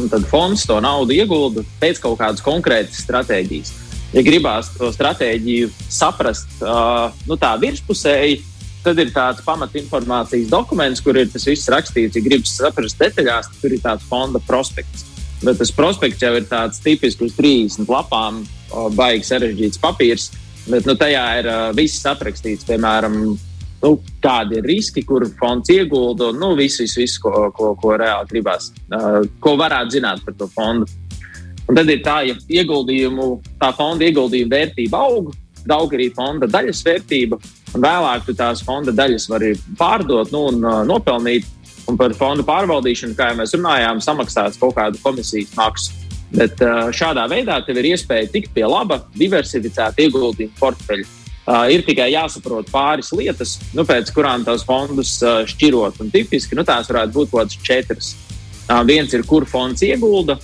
Un 0.00 0.08
tad 0.08 0.24
fonds 0.30 0.64
to 0.68 0.80
naudu 0.80 1.14
iegulda 1.14 1.62
pēc 1.82 2.00
kaut 2.02 2.18
kādas 2.22 2.42
konkrētas 2.44 3.04
stratēģijas. 3.04 3.74
Ja 4.16 4.24
gribās 4.24 4.72
to 4.74 4.88
stratēģiju 4.94 5.68
saprast, 5.86 6.48
uh, 6.64 7.12
nu 7.28 7.36
tā 7.36 7.52
virspusēji, 7.60 8.40
Tad 8.88 9.02
ir 9.02 9.10
tāds 9.12 9.42
pamatinformācijas 9.44 10.48
dokuments, 10.48 11.02
kur 11.04 11.18
ir 11.20 11.26
tas 11.28 11.44
viss 11.44 11.68
rakstīts. 11.68 12.16
Ja 12.16 12.24
gribas 12.24 12.54
saprast 12.56 12.96
detaļās, 12.96 13.50
tad 13.50 13.58
tur 13.60 13.74
ir 13.76 13.82
tāds 13.84 14.06
fonda 14.08 14.40
prospekts. 14.46 15.04
bet 15.42 15.58
tas 15.60 15.70
prospekts 15.70 16.22
jau 16.24 16.30
ir 16.34 16.46
tāds 16.48 16.80
tipisks 16.80 17.20
uz 17.22 17.34
30 17.36 17.84
lapām, 17.92 18.40
baigi 18.96 19.28
sarežģīts 19.28 19.82
papīrs. 19.82 20.30
Bet 20.72 20.88
nu, 20.88 20.94
tajā 20.96 21.24
ir 21.42 21.48
uh, 21.48 21.58
viss 21.76 22.06
aprakstīts, 22.08 22.64
piemēram, 22.68 23.18
nu, 23.82 23.90
kādi 24.24 24.56
ir 24.58 24.70
riski, 24.72 25.04
kur 25.04 25.26
fonds 25.36 25.68
iegulda 25.72 26.30
un 26.32 26.40
nu, 26.40 26.54
viss, 26.56 26.80
viss, 26.80 26.96
viss 26.96 27.20
ko, 27.20 27.50
ko, 27.52 27.74
ko 27.76 27.92
reāli 28.00 28.32
gribās, 28.32 28.70
uh, 28.88 29.20
ko 29.40 29.52
varētu 29.60 29.98
zināt 29.98 30.24
par 30.24 30.36
to 30.40 30.48
fondu. 30.56 30.88
Un 31.68 31.76
tad 31.76 31.92
ir 31.92 32.00
tā, 32.00 32.22
ja 32.24 32.40
ieguldījumu, 32.62 33.28
tā 33.60 33.68
fonda 33.76 34.08
ieguldījuma 34.08 34.56
vērtība 34.56 35.04
aug, 35.04 35.34
aug 35.74 35.94
arī 35.96 36.08
fonda 36.14 36.48
daļas 36.50 36.82
vērtība, 36.86 37.38
un 37.74 37.84
vēlāk 37.84 38.26
tu 38.26 38.34
tās 38.36 38.62
fonda 38.64 38.94
daļas 38.94 39.28
vari 39.32 39.54
pārdot 39.78 40.32
nu, 40.34 40.48
un 40.52 40.64
uh, 40.64 40.82
nopelnīt. 40.88 41.54
Un 41.88 41.96
par 41.96 42.12
fondu 42.12 42.44
pārvaldīšanu, 42.44 43.14
kā 43.16 43.30
jau 43.30 43.38
mēs 43.38 43.54
runājām, 43.56 44.02
samaksās 44.04 44.58
kaut 44.60 44.74
kādu 44.76 45.00
komisijas 45.00 45.54
maksu. 45.56 45.94
Bet 46.36 46.60
uh, 46.60 46.90
šādā 46.92 47.24
veidā 47.32 47.56
tev 47.64 47.78
ir 47.80 47.94
iespēja 47.94 48.28
tikt 48.28 48.52
pie 48.52 48.66
laba, 48.68 48.98
diversificēta 49.16 50.04
ieguldījuma 50.04 50.60
portfeļa. 50.60 51.06
Uh, 51.48 51.62
ir 51.72 51.80
tikai 51.86 52.10
jāsaprot 52.12 52.68
pāris 52.68 53.08
lietas, 53.16 53.54
nu, 53.72 53.86
pēc 53.88 54.10
kurām 54.12 54.44
tos 54.44 54.66
fondus 54.68 55.14
uh, 55.24 55.46
šķirot. 55.48 56.02
Un 56.04 56.12
tipiski 56.12 56.58
nu, 56.58 56.66
tās 56.68 56.90
varētu 56.92 57.14
būt 57.14 57.30
kaut 57.32 57.40
kādas 57.46 57.62
četras. 57.64 58.10
Uh, 58.68 58.82
viens 58.84 59.14
ir, 59.16 59.24
kur 59.24 59.48
fonds 59.48 59.80
iegulda, 59.86 60.36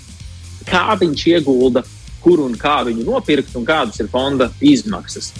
kā 0.65 0.87
viņš 0.97 1.27
iegulda, 1.35 1.85
kur 2.25 2.41
un 2.45 2.57
kā 2.59 2.79
viņu 2.89 3.05
nopirkt, 3.07 3.53
un 3.59 3.67
kādas 3.69 4.01
ir 4.01 4.09
fonda 4.13 4.49
izmaksas. 4.65 5.33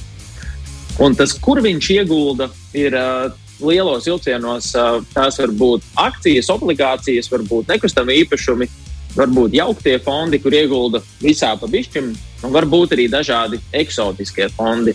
Un 1.03 1.17
tas, 1.19 1.33
kur 1.43 1.59
viņš 1.65 1.91
iegulda, 1.97 2.51
ir 2.77 2.95
uh, 2.95 3.33
lielos 3.65 4.07
vilcienos. 4.07 4.71
Uh, 4.77 5.01
tās 5.15 5.41
var 5.41 5.55
būt 5.59 5.87
akcijas, 5.99 6.51
obligācijas, 6.55 7.31
varbūt 7.33 7.73
nekustami 7.73 8.21
īpašumi, 8.23 8.69
varbūt 9.17 9.57
jauktie 9.59 9.97
fondi, 10.05 10.39
kur 10.43 10.55
iegulda 10.55 11.03
visā 11.23 11.55
pa 11.59 11.71
bišķim, 11.71 12.13
un 12.45 12.55
varbūt 12.55 12.95
arī 12.95 13.09
dažādi 13.11 13.63
eksotiskie 13.73 14.51
fondi. 14.55 14.95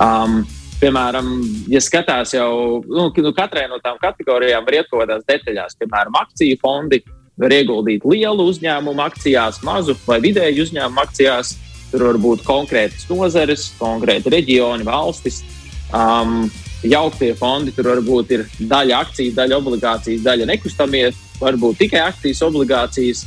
Um, 0.00 0.42
Piemēram, 0.80 1.26
ja 1.68 1.80
skatās 1.84 2.30
jau 2.32 2.80
nu, 2.88 3.10
nu, 3.12 3.30
katrai 3.36 3.66
no 3.68 3.76
tām 3.84 3.98
kategorijām, 4.00 4.64
var 4.64 4.78
iet 4.78 4.86
kaut 4.88 5.02
kādās 5.02 5.26
detaļās. 5.28 5.74
Piemēram, 5.76 6.14
akciju 6.22 6.56
fondi 6.62 7.02
var 7.40 7.54
ieguldīt 7.56 8.04
lielu 8.04 8.46
uzņēmumu 8.52 9.04
akcijās, 9.06 9.60
mazu 9.66 9.96
vai 10.06 10.20
vidēju 10.22 10.66
uzņēmumu 10.66 11.04
akcijās. 11.04 11.56
Tur 11.90 12.04
var 12.06 12.18
būt 12.22 12.44
konkrētas 12.46 13.08
nozares, 13.10 13.70
konkrēti 13.80 14.30
reģioni, 14.30 14.86
valstis. 14.86 15.40
Um, 15.90 16.44
jauktie 16.86 17.32
fondi, 17.34 17.74
tur 17.74 17.90
varbūt 17.90 18.36
ir 18.36 18.44
daļa 18.70 19.00
akciju, 19.04 19.34
daļa 19.36 19.58
obligācijas, 19.58 20.22
daļa 20.22 20.46
nekustamie, 20.52 21.08
varbūt 21.40 21.80
tikai 21.82 22.04
akcijas, 22.04 22.44
obligācijas. 22.46 23.24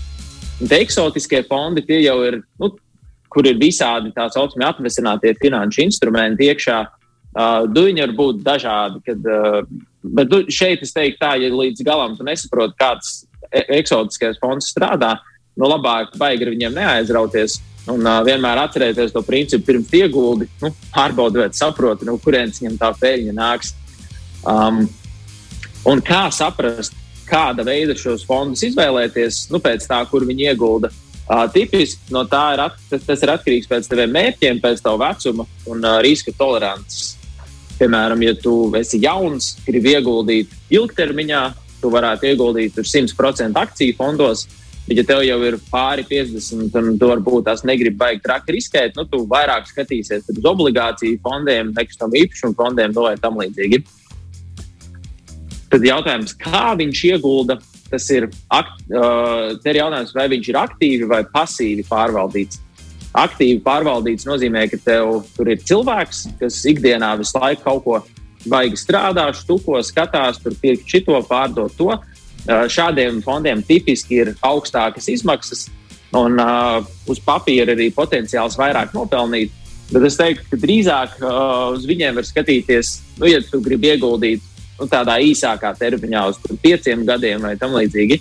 Un 0.62 0.72
tie 0.72 0.80
eksotiskie 0.86 1.44
fondi, 1.50 1.84
tie 1.84 2.00
jau 2.06 2.22
ir, 2.24 2.40
nu, 2.62 2.72
kur 3.34 3.50
ir 3.50 3.60
visādi 3.60 4.14
tā 4.16 4.30
saucamie 4.32 4.70
atvesinātie 4.70 5.34
finanšu 5.42 5.84
instrumenti 5.84 6.48
iekšā. 6.54 6.80
Uh, 7.34 7.66
Duņi 7.66 8.06
var 8.06 8.16
būt 8.16 8.42
dažādi, 8.46 9.02
kad, 9.08 9.28
uh, 9.28 9.64
bet 10.06 10.34
šeit 10.54 10.86
es 10.86 10.94
teiktu, 10.94 11.20
tā, 11.20 11.34
ja 11.42 11.50
līdz 11.50 11.82
galam 11.84 12.14
tu 12.16 12.26
nesaproti, 12.28 12.78
kāds 12.80 13.24
eksotiskais 13.54 14.40
fonds 14.42 14.72
strādā, 14.74 15.16
nu 15.60 15.70
labāk 15.70 16.18
baigi 16.20 16.48
ar 16.48 16.54
viņiem 16.56 16.76
neaizrauties. 16.80 17.60
Un 17.92 18.06
uh, 18.08 18.22
vienmēr 18.24 18.62
atcerēties 18.62 19.12
to 19.12 19.20
principu, 19.28 19.66
pirms 19.68 19.92
ieguldi, 19.98 20.48
nu, 20.62 20.70
pārbaudot, 20.94 21.56
saproti, 21.58 22.08
no 22.08 22.16
nu, 22.16 22.22
kurienes 22.24 22.62
viņam 22.62 22.78
tā 22.80 22.94
peļņa 22.96 23.34
nāks. 23.36 23.74
Um, 24.48 24.86
un 25.92 26.04
kā 26.06 26.22
saprast, 26.32 26.96
kāda 27.28 27.66
veida 27.68 27.96
šos 28.00 28.24
fondus 28.28 28.64
izvēlēties, 28.70 29.48
nu, 29.52 29.60
pēc 29.64 29.88
tā, 29.90 30.00
kur 30.08 30.24
viņi 30.28 30.48
iegulda. 30.54 30.94
Uh, 31.24 31.44
tipiski 31.52 32.12
no 32.16 32.24
tā 32.28 32.46
ir, 32.56 32.64
at, 32.70 32.80
tas, 32.88 33.04
tas 33.08 33.22
ir 33.24 33.32
atkarīgs 33.32 33.70
no 33.72 33.80
taviem 33.88 34.16
mērķiem, 34.16 34.64
pēc 34.64 34.84
tava 34.84 35.10
vecuma 35.10 35.48
un 35.72 35.84
uh, 35.84 36.00
riska 36.04 36.32
tolerances. 36.40 37.18
Piemēram, 37.80 38.22
ja 38.24 38.36
tu 38.40 38.56
esi 38.80 39.02
jauns, 39.04 39.54
gribi 39.68 39.96
ieguldīt 39.98 40.52
ilgtermiņā, 40.72 41.44
tu 41.84 41.92
varētu 41.94 42.32
ieguldīt 42.32 42.80
100% 42.80 43.60
akciju 43.60 43.98
fondos. 44.00 44.48
Bet, 44.84 44.98
ja 45.00 45.04
tev 45.08 45.22
jau 45.24 45.38
ir 45.48 45.56
pāri 45.72 46.04
50, 46.04 46.74
un 46.76 46.98
tu 47.00 47.08
varbūt 47.08 47.46
tās 47.48 47.62
negribi 47.64 47.96
baigt 48.02 48.24
traki 48.26 48.58
riskēt, 48.58 48.98
nu, 49.00 49.06
tu 49.08 49.22
vairāk 49.32 49.70
skatīsies 49.70 50.28
uz 50.28 50.48
obligāciju 50.50 51.22
fondiem, 51.24 51.72
nekustamā 51.78 52.20
īpašuma 52.20 52.58
fondiem, 52.58 52.92
no 52.92 53.00
nu, 53.00 53.06
vai 53.08 53.14
tam 53.22 53.40
līdzīgi. 53.40 53.80
Tad 55.72 55.88
jautājums, 55.88 56.36
kā 56.38 56.74
viņš 56.78 57.04
iegulda, 57.14 57.58
tas 57.90 58.10
ir, 58.12 58.28
akt, 58.52 58.84
uh, 58.92 59.56
ir 59.64 59.80
jautājums, 59.80 60.12
vai 60.18 60.28
viņš 60.36 60.52
ir 60.52 60.60
aktīvi 60.60 61.08
vai 61.10 61.22
pasīvi 61.32 61.88
pārvaldīts. 61.88 62.60
Aktīvi 63.24 63.62
pārvaldīts 63.64 64.28
nozīmē, 64.28 64.66
ka 64.68 64.82
tev 64.84 65.22
tur 65.38 65.54
ir 65.54 65.64
cilvēks, 65.64 66.26
kas 66.42 66.60
ikdienā 66.70 67.14
visu 67.22 67.40
laiku 67.40 67.64
kaut 67.64 67.84
ko 67.88 68.02
baigi 68.50 68.80
strādā, 68.80 69.28
štuko, 69.36 69.80
skatās, 69.86 70.40
tur 70.44 70.56
pirkt 70.62 70.90
šito, 70.90 71.18
pārdot 71.30 71.76
to. 71.78 71.92
Uh, 71.94 72.66
šādiem 72.68 73.22
fondiem 73.24 73.64
tipiski 73.64 74.20
ir 74.20 74.34
augstākas 74.44 75.08
izmaksas, 75.14 75.68
un 76.16 76.40
uh, 76.42 76.84
uz 77.10 77.22
papīra 77.24 77.76
arī 77.76 77.90
potenciāls 77.96 78.58
vairāk 78.60 78.96
nopelnīt. 78.96 79.54
Bet 79.94 80.08
es 80.08 80.18
teiktu, 80.18 80.46
ka 80.50 80.60
drīzāk 80.60 81.18
uh, 81.22 81.72
uz 81.76 81.88
viņiem 81.88 82.20
var 82.20 82.28
skatīties, 82.28 82.96
nu, 83.20 83.30
ja 83.30 83.42
tu 83.46 83.62
gribi 83.64 83.94
ieguldīt 83.94 84.44
nu, 84.80 84.88
tādā 84.90 85.20
īsākā 85.22 85.74
termiņā, 85.80 86.24
uz 86.32 86.40
pieciem 86.64 87.04
gadiem 87.08 87.44
vai 87.46 87.56
tam 87.60 87.76
līdzīgi. 87.78 88.20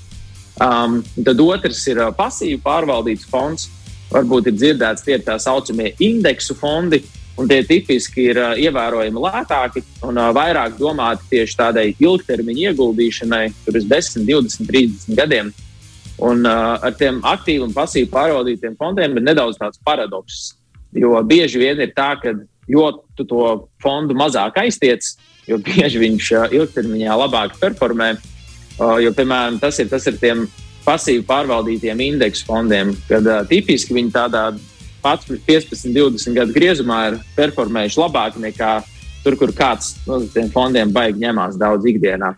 Um, 0.62 1.00
tad 1.16 1.40
otrs 1.40 1.80
ir 1.88 2.02
uh, 2.02 2.10
pasīvi 2.14 2.60
pārvaldīts 2.62 3.28
fonds. 3.30 3.70
Varbūt 4.12 4.50
ir 4.50 4.58
dzirdēts, 4.58 5.04
tie 5.06 5.16
ir 5.16 5.24
tā 5.24 5.38
saucamie 5.40 5.94
indeksu 6.04 6.54
fondi, 6.58 7.00
un 7.42 7.50
tie 7.50 7.62
tipiski 7.66 8.28
ir 8.30 8.38
uh, 8.40 8.54
ievērojami 8.60 9.22
lētāki 9.24 9.82
un 10.06 10.20
uh, 10.20 10.30
vairāk 10.36 10.78
domāti 10.78 11.28
tieši 11.34 11.58
tādai 11.58 11.86
ilgtermiņa 11.96 12.70
ieguldīšanai, 12.70 13.44
tur 13.66 13.78
uz 13.80 13.88
10, 13.90 14.26
20, 14.28 14.68
30 14.70 15.18
gadiem. 15.18 15.52
Un 16.22 16.46
uh, 16.46 16.78
ar 16.78 16.94
tiem 16.98 17.20
aktīvi 17.26 17.66
un 17.66 17.74
pasīvi 17.74 18.10
pārvaldītiem 18.12 18.78
fondiem 18.78 19.18
ir 19.18 19.26
nedaudz 19.26 19.58
tāds 19.58 19.80
paradoks. 19.82 20.52
Jo 20.94 21.18
bieži 21.26 21.60
vien 21.62 21.80
ir 21.82 21.94
tā, 21.96 22.12
ka 22.20 22.36
jo 22.70 22.88
tu 23.18 23.26
to 23.26 23.46
fondu 23.82 24.14
mazāk 24.14 24.60
aiztiec, 24.62 25.14
jo 25.48 25.58
bieži 25.58 25.98
viņš 25.98 26.28
ilgtermiņā 26.52 27.16
labāk 27.24 27.56
performē. 27.58 28.12
Jo, 29.02 29.10
piemēram, 29.16 29.58
tas 29.60 29.76
ir, 29.82 29.88
tas 29.90 30.06
ir 30.08 30.16
tiem 30.20 30.46
pasīvi 30.86 31.24
pārvaldītiem 31.26 32.00
indeksu 32.02 32.46
fondiem, 32.48 32.92
kad 33.08 33.26
uh, 33.26 33.42
tipiski 33.48 33.94
viņi 33.94 34.14
tādā 34.14 34.46
15, 35.02 35.90
20 35.92 36.36
gadu 36.36 36.54
griezumā 36.54 36.98
ir 37.10 37.18
performējuši 37.36 38.00
labāk 38.00 38.38
nekā 38.42 38.72
tur, 39.24 39.36
kur 39.38 39.52
kāds 39.56 39.96
no 40.06 40.20
nu, 40.22 40.30
tiem 40.30 40.50
fondiem 40.52 40.92
baigi 40.94 41.22
ņemās 41.22 41.58
daudz 41.60 41.86
ikdienā. 41.90 42.32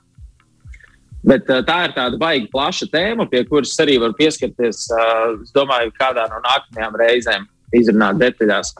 Bet 1.25 1.49
uh, 1.49 1.63
tā 1.65 1.79
ir 1.87 1.95
tāda 1.97 2.19
baigi 2.21 2.51
plaša 2.53 2.89
tēma, 2.93 3.25
pie 3.31 3.45
kuras 3.49 3.73
arī 3.81 3.97
var 4.03 4.13
pieskarties, 4.17 4.85
uh, 4.93 5.37
es 5.41 5.53
domāju, 5.57 5.93
kādā 5.97 6.27
no 6.29 6.41
nākamajām 6.45 6.99
reizēm 7.01 7.47
izrunāt 7.75 8.21
detaļās. 8.21 8.75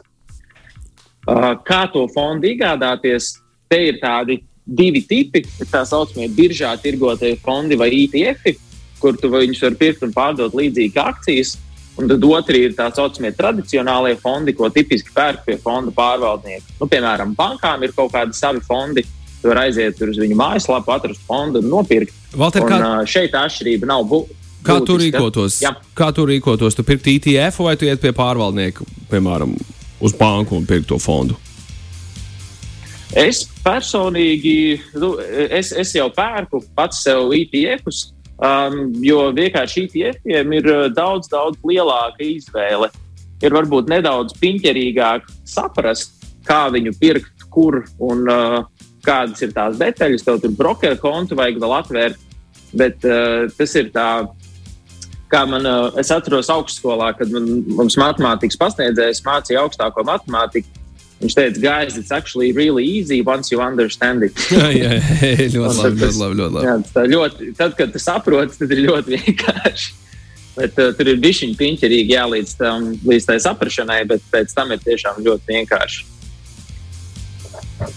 Uh, 1.25 1.55
kā 1.65 1.85
to 1.93 2.05
fondu 2.13 2.51
iegādāties, 2.51 3.33
te 3.71 3.81
ir 3.89 3.97
tādi 4.01 4.43
divi 4.65 5.01
tipi, 5.05 5.41
tā 5.71 5.81
saucamie 5.85 6.29
biržā 6.33 6.75
tirgotie 6.81 7.33
fondi 7.41 7.77
vai 7.77 7.89
ETF, 7.93 8.53
kur 9.01 9.17
tu 9.17 9.29
viņus 9.33 9.61
vari 9.65 9.79
pirkt 9.81 10.05
un 10.05 10.13
pārdot 10.13 10.53
līdzīgi 10.57 11.01
akcijas. 11.01 11.55
Un 11.95 12.09
tad 12.11 12.23
otrs 12.27 12.59
ir 12.59 12.73
tā 12.75 12.89
saucamie 12.91 13.31
tradicionālie 13.35 14.17
fondi, 14.19 14.53
ko 14.55 14.67
tipiski 14.73 15.13
pērk 15.15 15.45
pie 15.45 15.55
fonda 15.63 15.93
pārvaldnieka. 15.95 16.75
Nu, 16.81 16.89
piemēram, 16.91 17.31
bankām 17.37 17.85
ir 17.87 17.93
kaut 17.95 18.11
kādi 18.15 18.35
savi 18.35 18.63
fondi. 18.65 19.05
Tu 19.39 19.51
vari 19.51 19.69
aiziet 19.69 20.01
uz 20.03 20.19
viņu 20.19 20.35
mājaslapu, 20.39 20.91
atrast 20.91 21.23
fondu 21.27 21.61
un 21.63 21.69
nopirkt. 21.71 22.15
Valter, 22.35 22.65
un, 22.65 22.73
kā... 22.73 22.91
Šeit 23.07 23.37
atšķirība 23.39 23.87
nav. 23.93 24.03
Bu... 24.09 24.25
Kā 24.65 24.79
tu 24.83 24.97
rīkotos? 24.99 25.59
Jā. 25.61 25.75
Kā 25.95 26.09
tu 26.15 26.25
rīkotos? 26.27 26.75
Tu 26.75 26.83
pirktu 26.83 27.13
ETF 27.13 27.61
vai 27.67 27.75
tu 27.79 27.87
iet 27.87 28.01
pie 28.01 28.11
pārvaldnieka, 28.17 28.87
piemēram, 29.11 29.53
uz 30.01 30.15
banku 30.17 30.57
un 30.57 30.65
pirkt 30.67 30.89
to 30.89 30.97
fondu? 30.99 31.37
Es 33.15 33.43
personīgi, 33.63 34.81
nu, 34.99 35.13
es, 35.45 35.69
es 35.71 35.93
jau 35.95 36.09
pērku 36.11 36.63
pats 36.75 37.03
sev 37.05 37.29
ETF-us, 37.37 38.09
um, 38.39 38.79
jo 39.03 39.29
vienkārši 39.35 39.85
ETF-iem 39.87 40.53
ir 40.59 40.69
uh, 40.71 40.85
daudz, 40.93 41.29
daudz 41.31 41.59
lielāka 41.67 42.23
izvēle. 42.25 42.91
Ir 43.43 43.55
varbūt 43.55 43.91
nedaudz 43.91 44.35
piņķerīgāk 44.39 45.27
saprast, 45.47 46.15
kā 46.47 46.65
viņu 46.73 46.95
pirkt, 46.99 47.47
kur 47.51 47.83
un 48.03 48.23
uh, 48.31 48.61
kādas 49.05 49.43
ir 49.45 49.53
tās 49.55 49.77
detaļas. 49.79 50.25
Tev 50.25 50.41
tur 50.43 50.55
brokeru 50.55 50.99
kontu 51.01 51.37
vajag 51.37 51.59
vēl 51.61 51.75
atvērt, 51.81 52.25
bet 52.75 53.05
uh, 53.07 53.45
tas 53.57 53.77
ir 53.79 53.91
tā. 53.95 54.09
Kā 55.25 55.41
man, 55.49 55.65
uh, 55.65 55.95
es 55.99 56.11
atceros 56.13 56.51
augstskolā, 56.53 57.09
kad 57.17 57.31
man, 57.33 57.47
mums 57.75 57.97
matemātikas 57.97 58.59
pasniedzējs 58.61 59.23
mācīja 59.25 59.63
augstāko 59.65 60.03
matemātiku 60.05 60.84
Viņš 61.21 61.35
teica, 61.37 61.61
guys, 61.63 61.97
it's 61.97 62.11
actually 62.11 62.51
really 62.51 62.83
easy 62.83 63.21
once 63.21 63.51
you 63.51 63.61
understand 63.61 64.23
it. 64.23 64.35
jā, 64.51 64.71
jā, 64.75 65.45
ļoti 65.53 65.77
labi, 65.79 66.01
ļoti 66.01 66.17
labi. 66.19 66.39
Ļoti 66.41 66.55
labi. 66.57 66.65
Jā, 66.67 67.05
ļoti, 67.13 67.51
tad, 67.59 67.77
kad 67.77 67.93
tu 67.93 68.01
saproti, 68.03 68.57
tad 68.59 68.73
ir 68.75 68.83
ļoti 68.89 69.15
vienkārši. 69.21 69.93
Bet, 70.55 70.75
uh, 70.79 70.91
tur 70.95 71.11
ir 71.11 71.19
bijusi 71.19 71.51
piņķerīgi 71.59 72.15
jālīdz 72.15 72.57
tam, 72.59 72.91
līdz 73.07 73.29
tai 73.31 73.39
saprašanai, 73.43 74.03
bet 74.07 74.27
pēc 74.31 74.53
tam 74.55 74.71
ir 74.75 74.83
tiešām 74.83 75.23
ļoti 75.23 75.55
vienkārši. 75.55 76.05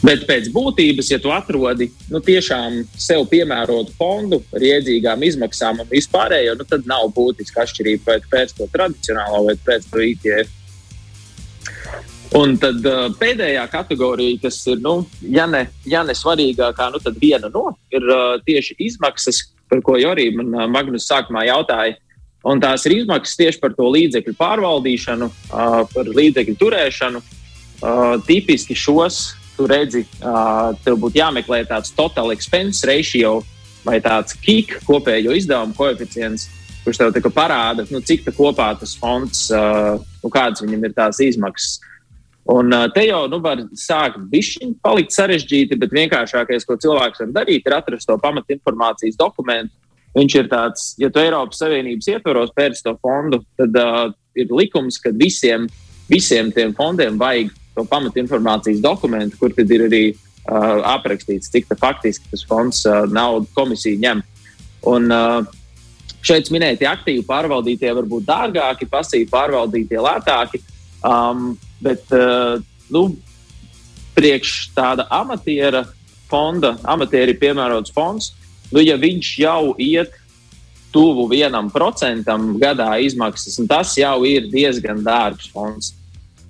Bet 0.03 0.25
pēc 0.27 0.49
būtības, 0.55 1.11
ja 1.13 1.19
tu 1.23 1.31
atrodi 1.31 1.89
nu, 2.11 2.21
tiešām 2.23 2.81
sev 2.99 3.25
piemērotu 3.31 3.95
fondu 3.99 4.41
ar 4.55 4.65
iedzīgām 4.73 5.23
izmaksām 5.27 5.83
un 5.83 5.91
vispārējo, 5.91 6.57
nu, 6.59 6.67
tad 6.67 6.87
nav 6.91 7.07
būtiska 7.15 7.63
atšķirība, 7.63 8.07
vai 8.09 8.19
tu 8.23 8.31
pēc 8.33 8.55
to 8.59 8.67
tradicionālo 8.75 9.45
vai 9.47 9.55
pēc 9.69 9.87
to 9.91 10.03
ITF. 10.03 10.55
Un 12.37 12.59
tad 12.61 12.85
uh, 12.85 13.07
pēdējā 13.17 13.63
kategorija, 13.73 14.43
kas 14.43 14.61
ir, 14.69 14.83
nu, 14.85 14.99
ja 15.33 15.47
ne, 15.49 15.63
ja 15.89 16.03
ne 16.05 16.13
svarīgākā, 16.17 16.91
nu, 16.93 17.01
tad 17.01 17.17
viena 17.21 17.49
no 17.53 17.71
ir 17.95 18.05
uh, 18.05 18.37
tieši 18.45 18.77
izmaksas, 18.85 19.47
par 19.71 19.81
ko 19.85 19.97
jau 19.97 20.13
arī 20.13 20.29
man 20.37 20.53
uh, 20.53 20.67
Magnus 20.69 21.09
sākumā 21.09 21.47
jautāja. 21.49 21.97
Un 22.49 22.61
tās 22.63 22.85
ir 22.87 22.99
izmaksas 23.01 23.39
tieši 23.41 23.61
par 23.63 23.73
to 23.75 23.89
līdzekļu 23.95 24.37
pārvaldīšanu, 24.39 25.31
uh, 25.31 25.81
par 25.95 26.13
līdzekļu 26.21 26.57
turēšanu. 26.61 27.25
Uh, 27.79 28.19
tipiski 28.27 28.77
šos 28.77 29.23
tu 29.57 29.67
redzi, 29.71 30.05
uh, 30.21 30.77
tev 30.85 31.01
būtu 31.01 31.23
jāmeklē 31.23 31.65
tāds 31.67 31.95
total 31.97 32.31
expense 32.35 32.87
ratio 32.87 33.39
vai 33.87 33.99
tāds 34.05 34.37
KIK 34.39 34.83
kopējo 34.87 35.33
izdevumu 35.35 35.75
koeficients, 35.79 36.47
kurš 36.85 37.01
tev 37.01 37.33
parāda, 37.35 37.87
nu, 37.91 38.03
cik 38.05 38.29
kopā 38.37 38.71
tas 38.79 38.95
fonds, 38.99 39.47
uh, 39.55 39.97
nu, 40.23 40.31
kādas 40.31 40.63
viņam 40.63 40.85
ir 40.85 40.95
tās 40.97 41.23
izmaksas. 41.25 41.79
Un 42.49 42.73
te 42.95 43.03
jau 43.05 43.27
nu, 43.29 43.41
var 43.45 43.61
sākt 43.77 44.23
bišķiņi 44.31 44.79
palikt 44.85 45.13
sarežģīti, 45.13 45.77
bet 45.81 45.93
vienkāršākais, 45.93 46.65
ko 46.65 46.79
cilvēks 46.81 47.21
var 47.21 47.35
darīt, 47.43 47.67
ir 47.67 47.77
atrast 47.77 48.09
to 48.09 48.17
pamatinformācijas 48.23 49.19
dokumentu. 49.21 49.75
Viņš 50.17 50.37
ir 50.41 50.49
tāds, 50.49 50.87
ja 50.99 51.11
tu 51.13 51.21
Eiropas 51.21 51.61
Savienības 51.61 52.09
ietvaros 52.09 52.55
pērci 52.57 52.87
to 52.87 52.95
fondu, 53.05 53.43
tad 53.61 53.77
uh, 53.77 54.09
ir 54.39 54.49
likums, 54.57 54.97
ka 55.03 55.13
visiem, 55.13 55.69
visiem 56.09 56.49
tiem 56.57 56.73
fondiem 56.77 57.21
vajag 57.21 57.53
to 57.77 57.85
pamatinformācijas 57.91 58.81
dokumentu, 58.83 59.37
kur 59.43 59.53
tad 59.55 59.71
ir 59.77 59.85
arī 59.91 60.03
uh, 60.15 60.81
aprakstīts, 60.95 61.53
cik 61.53 61.69
faktiski 61.77 62.33
tas 62.33 62.49
fonds 62.49 62.81
uh, 62.89 63.05
naudu 63.13 63.53
komisija 63.55 64.01
ņem. 64.09 64.25
Un, 64.89 65.13
uh, 65.13 65.45
šeit 66.25 66.51
minētie 66.55 66.89
aktīvi 66.89 67.23
pārvaldītie 67.29 67.93
var 67.95 68.09
būt 68.09 68.27
dārgāki, 68.29 68.89
pasīvi 68.91 69.29
pārvaldītie 69.31 70.01
lētāki, 70.03 70.61
um, 71.07 71.53
bet 71.83 72.15
uh, 72.15 72.59
nu, 72.91 73.05
priekš 74.17 74.71
tāda 74.77 75.07
amatiera 75.15 75.85
fonda, 76.29 76.77
amatieri 76.85 77.37
piemērots 77.39 77.95
fonds, 77.95 78.33
nu, 78.73 78.83
ja 78.83 78.99
viņš 79.01 79.35
jau 79.41 79.75
iet 79.81 80.17
tuvu 80.93 81.29
vienam 81.31 81.69
procentam 81.71 82.55
gadā 82.61 82.95
izmaksas, 83.05 83.61
tas 83.69 83.95
jau 83.99 84.23
ir 84.29 84.49
diezgan 84.53 85.03
dārgs 85.05 85.51
fonds. 85.53 85.93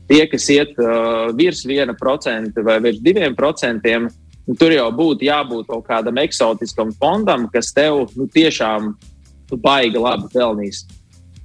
Tie, 0.08 0.22
kas 0.30 0.46
iet 0.54 0.78
uh, 0.80 1.28
virs 1.36 1.64
1% 1.68 2.62
vai 2.64 2.78
virs 2.80 3.02
2%, 3.04 3.98
nu, 4.48 4.56
tur 4.56 4.72
jau 4.72 4.88
būtu 4.94 5.26
jābūt 5.28 5.68
kaut 5.68 5.84
kādam 5.90 6.20
eksotiskam 6.22 6.94
fondam, 6.96 7.44
kas 7.52 7.74
tev 7.76 8.06
nu, 8.16 8.24
tiešām 8.32 8.94
baigi 9.60 10.00
labi 10.00 10.30
pelnīs. 10.32 10.86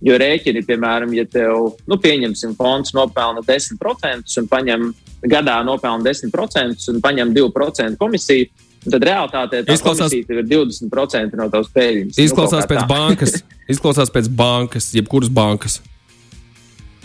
Jo 0.03 0.17
rēķini, 0.19 0.65
piemēram, 0.67 1.13
ja 1.15 1.23
tev, 1.31 1.77
nu, 1.87 1.97
pieņemsim, 2.03 2.57
fonds 2.59 2.91
nopelna 2.95 3.39
10% 3.47 4.41
un 4.41 4.49
paņem 4.51 4.89
gadā 5.31 5.61
nopelna 5.63 6.03
10% 6.03 6.91
un 6.91 6.99
paņem 7.03 7.31
2% 7.37 7.99
komisiju, 8.01 8.49
tad 8.83 9.05
realitātē 9.07 9.63
tas 9.63 9.79
izklausās... 9.79 10.15
ir 10.17 10.43
20% 10.49 11.39
no 11.39 11.47
tavas 11.53 11.71
peļņas. 11.75 12.17
Nu, 12.17 12.25
izklausās 12.27 12.65
nu, 12.65 12.69
pēc 12.73 12.85
bankas, 12.89 13.39
izklausās 13.73 14.11
pēc 14.13 14.27
bankas, 14.43 14.91
jebkuras 14.97 15.31
bankas. 15.31 15.79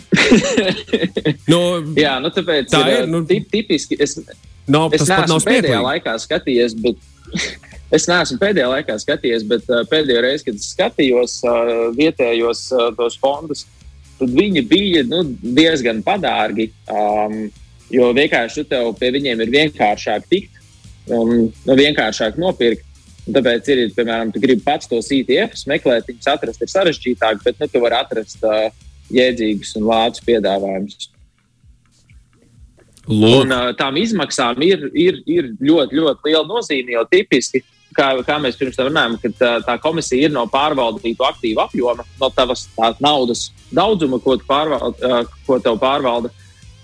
nu, 1.51 1.59
Jā, 1.95 2.17
nu 2.19 2.31
tāpēc 2.33 2.71
tā 2.73 2.81
ir. 2.89 3.03
ir 3.03 3.09
nu, 3.11 3.21
tip, 3.29 3.45
tipiski, 3.51 3.95
es, 4.01 4.17
nav, 4.67 4.89
es 4.91 5.05
neesmu 5.05 5.35
nav 5.35 5.45
pēdējā 5.45 5.81
laikā 5.85 6.15
skatījies, 6.25 6.75
bet 6.81 6.99
es 7.95 8.07
neesmu 8.09 8.39
pēdējā 8.41 8.67
laikā 8.73 8.97
skatījies, 9.01 9.47
bet 9.49 9.69
uh, 9.71 9.83
pēdējo 9.89 10.23
reizi, 10.25 10.47
kad 10.49 10.61
skatījos 10.63 11.39
uh, 11.47 11.73
vietējos 11.97 12.67
uh, 12.75 12.89
tos 12.97 13.17
fondus, 13.21 13.65
tad 14.19 14.35
viņi 14.35 14.65
bija 14.67 15.05
nu, 15.07 15.23
diezgan 15.41 16.03
padārgi. 16.05 16.69
Um, 16.91 17.47
jo 17.89 18.11
vienkārši 18.13 18.67
tev 18.69 18.91
pie 18.99 19.09
viņiem 19.15 19.39
ir 19.41 19.53
vienkāršāk 19.53 20.27
tikt 20.29 20.59
un 21.09 21.49
nu, 21.49 21.77
vienkāršāk 21.79 22.37
nopirkt. 22.41 22.85
Tāpēc 23.29 23.67
ir, 23.69 23.79
piemēram, 23.93 24.31
tu 24.33 24.41
gribi 24.41 24.63
pats 24.65 24.89
tos 24.89 25.11
ITFs 25.13 25.67
meklēt, 25.69 26.07
viņus 26.09 26.29
atrast 26.31 26.63
ir 26.65 26.71
sarežģītāk, 26.71 27.43
bet 27.45 27.59
nu, 27.61 27.67
tu 27.69 27.81
vari 27.83 27.97
atrast 27.99 28.45
uh, 28.45 28.69
jēdzīgus 29.13 29.75
un 29.77 29.85
lātus 29.89 30.23
piedāvājumus. 30.25 31.11
Un, 33.09 33.49
uh, 33.49 33.71
tām 33.77 33.97
izmaksām 33.97 34.61
ir, 34.61 34.85
ir, 34.93 35.19
ir 35.25 35.51
ļoti, 35.57 35.97
ļoti 35.97 36.29
liela 36.29 36.45
nozīme. 36.45 36.93
Jo 36.93 37.05
tipiski, 37.09 37.63
kā, 37.97 38.11
kā 38.25 38.37
mēs 38.41 38.59
pirms 38.59 38.77
tam 38.77 38.91
runājām, 38.91 39.17
ka 39.23 39.31
tā, 39.39 39.53
tā 39.65 39.77
komisija 39.81 40.27
ir 40.27 40.35
no 40.35 40.45
pārvaldītu 40.51 41.25
aktīvu 41.25 41.63
apjoma, 41.63 42.05
no 42.21 42.29
tavas 42.35 42.67
naudas 43.01 43.47
daudzuma, 43.73 44.21
ko, 44.21 44.37
pārvalda, 44.45 44.93
uh, 45.01 45.41
ko 45.47 45.57
tev 45.63 45.81
pārvalda. 45.81 46.31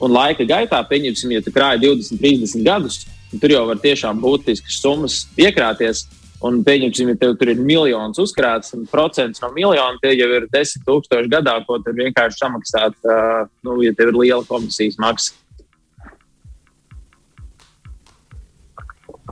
Un 0.02 0.12
laika 0.12 0.44
gaitā, 0.50 0.82
pieņemsim, 0.90 1.38
ja 1.38 1.46
tu 1.46 1.54
krāji 1.56 1.86
20, 1.86 2.20
30 2.20 2.66
gadus, 2.66 3.06
tur 3.40 3.54
jau 3.54 3.64
var 3.70 3.80
tiešām 3.84 4.20
būtiskas 4.24 4.82
summas 4.82 5.24
iekrāties. 5.40 6.08
Un, 6.46 6.60
pieņemsim, 6.66 7.14
ja 7.14 7.18
tev 7.18 7.38
tur 7.40 7.54
ir 7.54 7.62
miljons 7.64 8.20
uzkrāts, 8.22 8.74
un 8.76 8.84
procents 8.90 9.40
no 9.42 9.48
miljona 9.56 9.96
tie 10.02 10.12
jau 10.18 10.28
ir 10.36 10.50
desmit 10.52 10.84
tūkstoši 10.86 11.32
gadā, 11.32 11.56
ko 11.66 11.80
tur 11.82 11.96
vienkārši 11.98 12.42
samaksāt, 12.42 12.98
uh, 13.08 13.48
nu, 13.66 13.80
ja 13.86 13.94
tev 13.96 14.12
ir 14.12 14.20
liela 14.26 14.44
komisijas 14.50 15.00
maksa. 15.02 15.45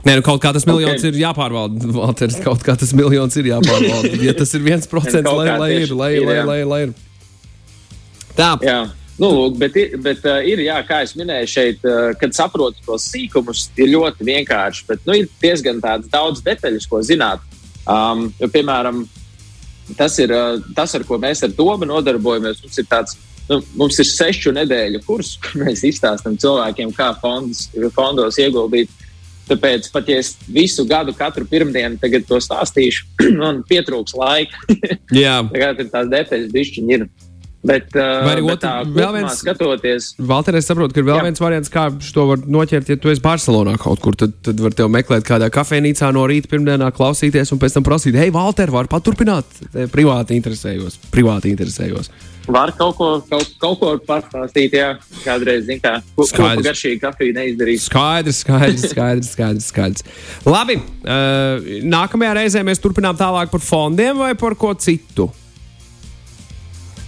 Nē, 0.04 0.18
nu 0.18 0.24
kaut 0.24 0.42
kā 0.42 0.52
tas 0.52 0.66
miljons 0.68 1.00
okay. 1.00 1.12
ir 1.12 1.22
jāpārvalda. 1.22 1.88
Valters, 1.96 2.36
kaut 2.44 2.64
kā 2.64 2.74
tas 2.76 2.92
miljons 2.96 3.36
ir 3.40 3.48
jāpārvalda. 3.54 4.18
Ja 4.20 4.34
tas 4.36 4.52
ir 4.56 4.64
viens 4.66 4.88
procents, 4.90 5.30
lai, 5.30 5.48
lai 5.56 5.70
ir, 5.78 5.94
lai, 5.96 6.12
lai, 6.20 6.36
lai, 6.44 6.58
lai 6.68 6.82
ir. 6.88 6.92
Tā. 8.36 8.52
Jā. 8.64 8.82
Nu, 9.16 9.48
bet 9.54 9.76
bet 10.02 10.24
uh, 10.26 10.40
ir, 10.42 10.58
jā, 10.66 10.76
kā 10.88 11.04
jau 11.04 11.20
minēju, 11.20 11.50
šeit, 11.50 11.84
uh, 11.86 12.08
kad 12.18 12.34
saprotu 12.34 12.82
tos 12.82 13.06
sīkumus, 13.12 13.68
ir 13.78 13.92
ļoti 13.92 14.26
vienkārši. 14.26 14.86
Bet 14.88 15.04
nu, 15.06 15.14
ir 15.20 15.28
diezgan 15.42 15.78
daudz 15.82 16.42
detaļu, 16.44 16.82
ko 16.90 17.00
zināt. 17.06 17.44
Um, 17.86 18.26
jo, 18.40 18.48
piemēram, 18.50 19.04
tas 19.94 20.18
ir 20.18 20.34
uh, 20.34 20.58
tas, 20.74 20.96
ar 20.98 21.06
ko 21.06 21.20
mēs 21.22 21.44
ar 21.46 21.54
Tomu 21.54 21.86
nodarbojamies. 21.86 22.64
Mums 22.64 22.82
ir 22.82 22.90
tāds, 22.90 23.14
nu, 23.46 23.60
mums 23.78 24.02
ir 24.02 24.10
sešu 24.10 24.52
nedēļu 24.58 25.04
kurs, 25.06 25.36
kur 25.44 25.62
mēs 25.62 25.86
izstāstām 25.86 26.36
cilvēkiem, 26.40 26.90
kā 26.98 27.12
fondus, 27.22 27.68
fondos 27.94 28.40
ieguldīt. 28.42 28.90
Tāpēc, 29.44 29.90
pat 29.92 30.08
ja 30.08 30.16
es 30.22 30.34
visu 30.48 30.86
gadu, 30.88 31.12
katru 31.16 31.44
pirmdienu 31.48 32.00
to 32.24 32.40
stāstīšu, 32.40 33.06
man 33.42 33.62
pietrūks 33.68 34.16
laika. 34.16 34.56
Jā, 35.24 35.42
tagad 35.52 35.84
ir 35.84 35.92
tās 35.92 36.10
detaļas, 36.12 36.50
bišķiņi 36.54 36.98
ir. 36.98 37.08
Bet, 37.64 37.94
uh, 37.96 38.20
Vai 38.26 38.34
arī 38.34 38.42
vēl 38.44 39.14
viens, 39.14 39.38
skatoties, 39.40 40.10
Valter, 40.20 40.58
es 40.58 40.66
saprotu, 40.68 40.92
ka 40.92 41.00
ir 41.00 41.06
vēl 41.06 41.16
jā. 41.16 41.22
viens 41.30 41.40
variants, 41.40 41.70
kā 41.72 41.86
to 42.12 42.26
var 42.28 42.42
noķert, 42.44 42.90
ja 42.92 42.98
tu 43.00 43.08
esi 43.08 43.24
Barcelonā 43.24 43.78
kaut 43.80 44.02
kur. 44.04 44.12
Tad, 44.20 44.34
tad 44.44 44.60
var 44.60 44.76
te 44.76 44.84
meklēt 44.92 45.24
kādā 45.24 45.48
kafejnīcā 45.52 46.10
no 46.12 46.26
rīta, 46.28 46.50
pirmdienā 46.52 46.90
klausīties 46.92 47.54
un 47.56 47.62
pēc 47.62 47.78
tam 47.78 47.86
prasīt, 47.88 48.20
hei, 48.20 48.28
Valter, 48.34 48.68
var 48.74 48.90
paturpināt? 48.92 49.64
Privāti 49.94 50.36
interesējos. 50.36 51.00
Privāti 51.14 51.54
interesējos. 51.56 52.12
Var 52.46 52.72
kaut 52.76 52.96
ko, 52.98 53.06
kaut, 53.24 53.52
kaut 53.60 53.78
ko 53.80 53.92
pastāstīt, 54.04 54.74
jā, 54.76 54.90
kādreiz, 55.24 55.64
zin 55.64 55.80
kā, 55.80 55.94
ko, 56.16 56.26
ko 56.28 56.48
garšīgi 56.64 57.00
kafiju 57.00 57.36
neizdarīt. 57.38 57.80
Skaidrs, 57.86 58.42
skaidrs, 58.44 58.84
skaidrs, 58.92 59.30
skaidrs, 59.32 59.68
skaidrs. 59.72 60.04
Labi, 60.44 60.76
uh, 60.76 61.64
nākamajā 61.88 62.34
reizē 62.40 62.64
mēs 62.66 62.82
turpinām 62.84 63.16
tālāk 63.16 63.52
par 63.52 63.64
fondiem 63.64 64.20
vai 64.20 64.34
par 64.36 64.58
ko 64.60 64.74
citu? 64.76 65.30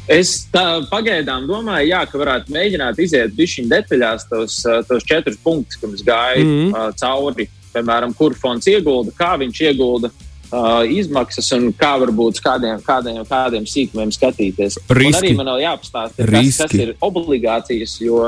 Es 0.07 0.45
tā, 0.55 0.63
pagaidām 0.87 1.49
domāju, 1.51 1.91
jā, 1.91 2.05
ka 2.07 2.19
varētu 2.21 2.55
mēģināt 2.55 3.01
iziet 3.03 3.35
pišķiņu 3.37 3.73
detaļās 3.73 4.29
tos, 4.31 4.61
tos 4.87 5.07
četrus 5.07 5.39
punktus, 5.43 5.81
kam 5.83 5.97
es 5.99 6.05
gāju 6.07 6.45
mm 6.45 6.53
-hmm. 6.53 6.73
uh, 6.73 6.95
cauri. 6.95 7.51
Piemēram, 7.77 8.15
kur 8.17 8.33
fonds 8.33 8.65
iegulda, 8.73 9.13
kā 9.13 9.35
viņš 9.37 9.59
iegulda, 9.67 10.09
uh, 10.51 10.83
izmaksas 10.89 11.53
un 11.57 11.71
kā 11.77 11.95
varbūt 12.03 12.41
kādiem, 12.45 12.81
kādiem, 12.87 13.23
kādiem 13.29 13.69
sīkumiem 13.69 14.15
skatīties. 14.15 14.81
Riski. 14.91 15.13
Un 15.13 15.21
arī 15.21 15.37
man 15.39 15.53
vēl 15.55 15.65
jāpastāsta, 15.67 16.27
kas, 16.27 16.59
kas 16.65 16.77
ir 16.81 16.97
obligācijas, 17.05 18.01
jo 18.05 18.27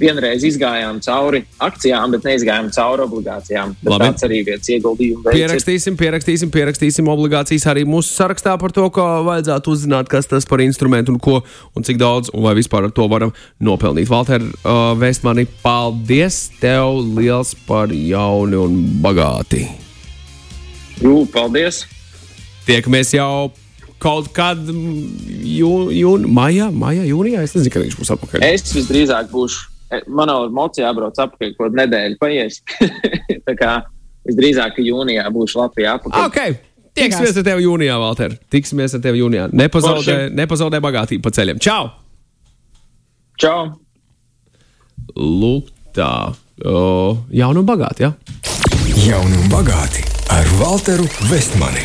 vienreiz 0.00 0.44
izgājām 0.46 1.00
cauri 1.04 1.42
akcijām, 1.62 2.14
bet 2.14 2.26
neizgājām 2.28 2.70
cauri 2.74 3.04
obligācijām. 3.04 3.74
Tas 3.84 4.24
arī 4.26 4.40
viens 4.46 4.70
ieguldījums. 4.72 5.26
Pierakstīsim, 5.28 5.98
pierakstīsim, 6.00 6.52
pierakstīsim 6.54 7.10
obligācijas 7.12 7.68
arī 7.70 7.84
mūsu 7.88 8.14
sarakstā 8.14 8.56
par 8.60 8.74
to, 8.76 8.86
ko 8.94 9.06
vajadzētu 9.28 9.76
uzzināt, 9.76 10.10
kas 10.12 10.30
tas 10.30 10.48
par 10.48 10.64
instrumentu 10.64 11.14
un 11.14 11.20
ko 11.22 11.40
un 11.76 11.86
cik 11.86 12.00
daudz 12.00 12.32
un 12.34 12.46
vai 12.46 12.56
vispār 12.58 12.88
ar 12.88 12.96
to 12.96 13.08
varam 13.12 13.34
nopelnīt. 13.60 14.08
Valter, 14.10 14.44
uh, 14.62 14.80
Vēstmani, 15.00 15.46
paldies 15.64 16.46
tev 16.62 16.96
liels 17.18 17.54
par 17.68 17.92
jauni 17.92 18.58
un 18.60 18.82
bagāti. 19.04 19.68
Jū, 21.00 21.24
paldies! 21.32 21.84
Tiekamies 22.68 23.14
jau 23.14 23.50
kaut 24.00 24.30
kad 24.36 24.60
jū, 24.68 25.70
jū, 25.96 26.12
maijā, 26.28 26.68
maijā, 26.72 27.06
jūnijā. 27.08 27.44
Es 27.44 27.54
nezinu, 27.56 27.72
kad 27.72 27.84
viņš 27.86 27.96
būs 28.00 28.12
atpakaļ. 28.14 28.44
Es 28.44 28.74
visdrīzāk 28.76 29.30
būšu. 29.32 29.68
e, 29.96 30.02
Man 30.08 30.32
jau 30.32 30.42
ir 30.44 30.52
mocija 30.56 30.88
jābrauc 30.88 31.16
apakaļ, 31.24 31.54
kaut 31.56 31.66
kādu 31.66 31.80
nedēļu 31.80 32.20
paies. 32.20 32.60
Tā 33.48 33.56
kā 33.56 33.72
visdrīzāk 34.28 34.80
jūnijā 34.84 35.24
būšu 35.32 35.62
Latvijā 35.62 35.96
apakaļ. 36.00 36.28
Okay. 36.28 36.58
Tiksimies 37.00 37.36
ar 37.38 37.46
tevi 37.46 37.64
jūnijā, 37.64 37.96
Valter. 38.02 38.36
Tiksimies 38.52 38.96
ar 38.98 39.04
tevi 39.04 39.22
jūnijā. 39.22 39.48
Nepazaudē, 39.56 40.18
nepazaudē 40.36 40.82
bagātību 40.84 41.24
pa 41.24 41.32
ceļiem. 41.32 41.62
Čau! 41.64 41.88
Čau! 43.40 43.70
Lūk, 45.16 45.72
tā. 45.96 46.12
O, 46.60 47.16
jaunu 47.32 47.64
un 47.64 47.72
bagāti, 47.72 48.04
jā. 48.04 48.12
Ja? 48.12 48.40
Jauni 49.00 49.38
un 49.40 49.52
bagāti 49.52 50.19
ar 50.30 50.46
Walteru 50.60 51.06
Vestmani. 51.30 51.82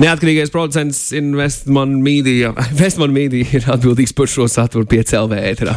Neatkarīgais 0.00 0.52
producents 0.52 1.10
Investment 1.16 2.00
Media, 2.04 2.54
Investment 2.72 3.12
Media 3.12 3.44
ir 3.58 3.66
atbildīgs 3.68 4.14
par 4.16 4.30
šo 4.30 4.48
saturu 4.48 4.88
5 4.88 5.16
LV 5.20 5.40
ēterā. 5.52 5.76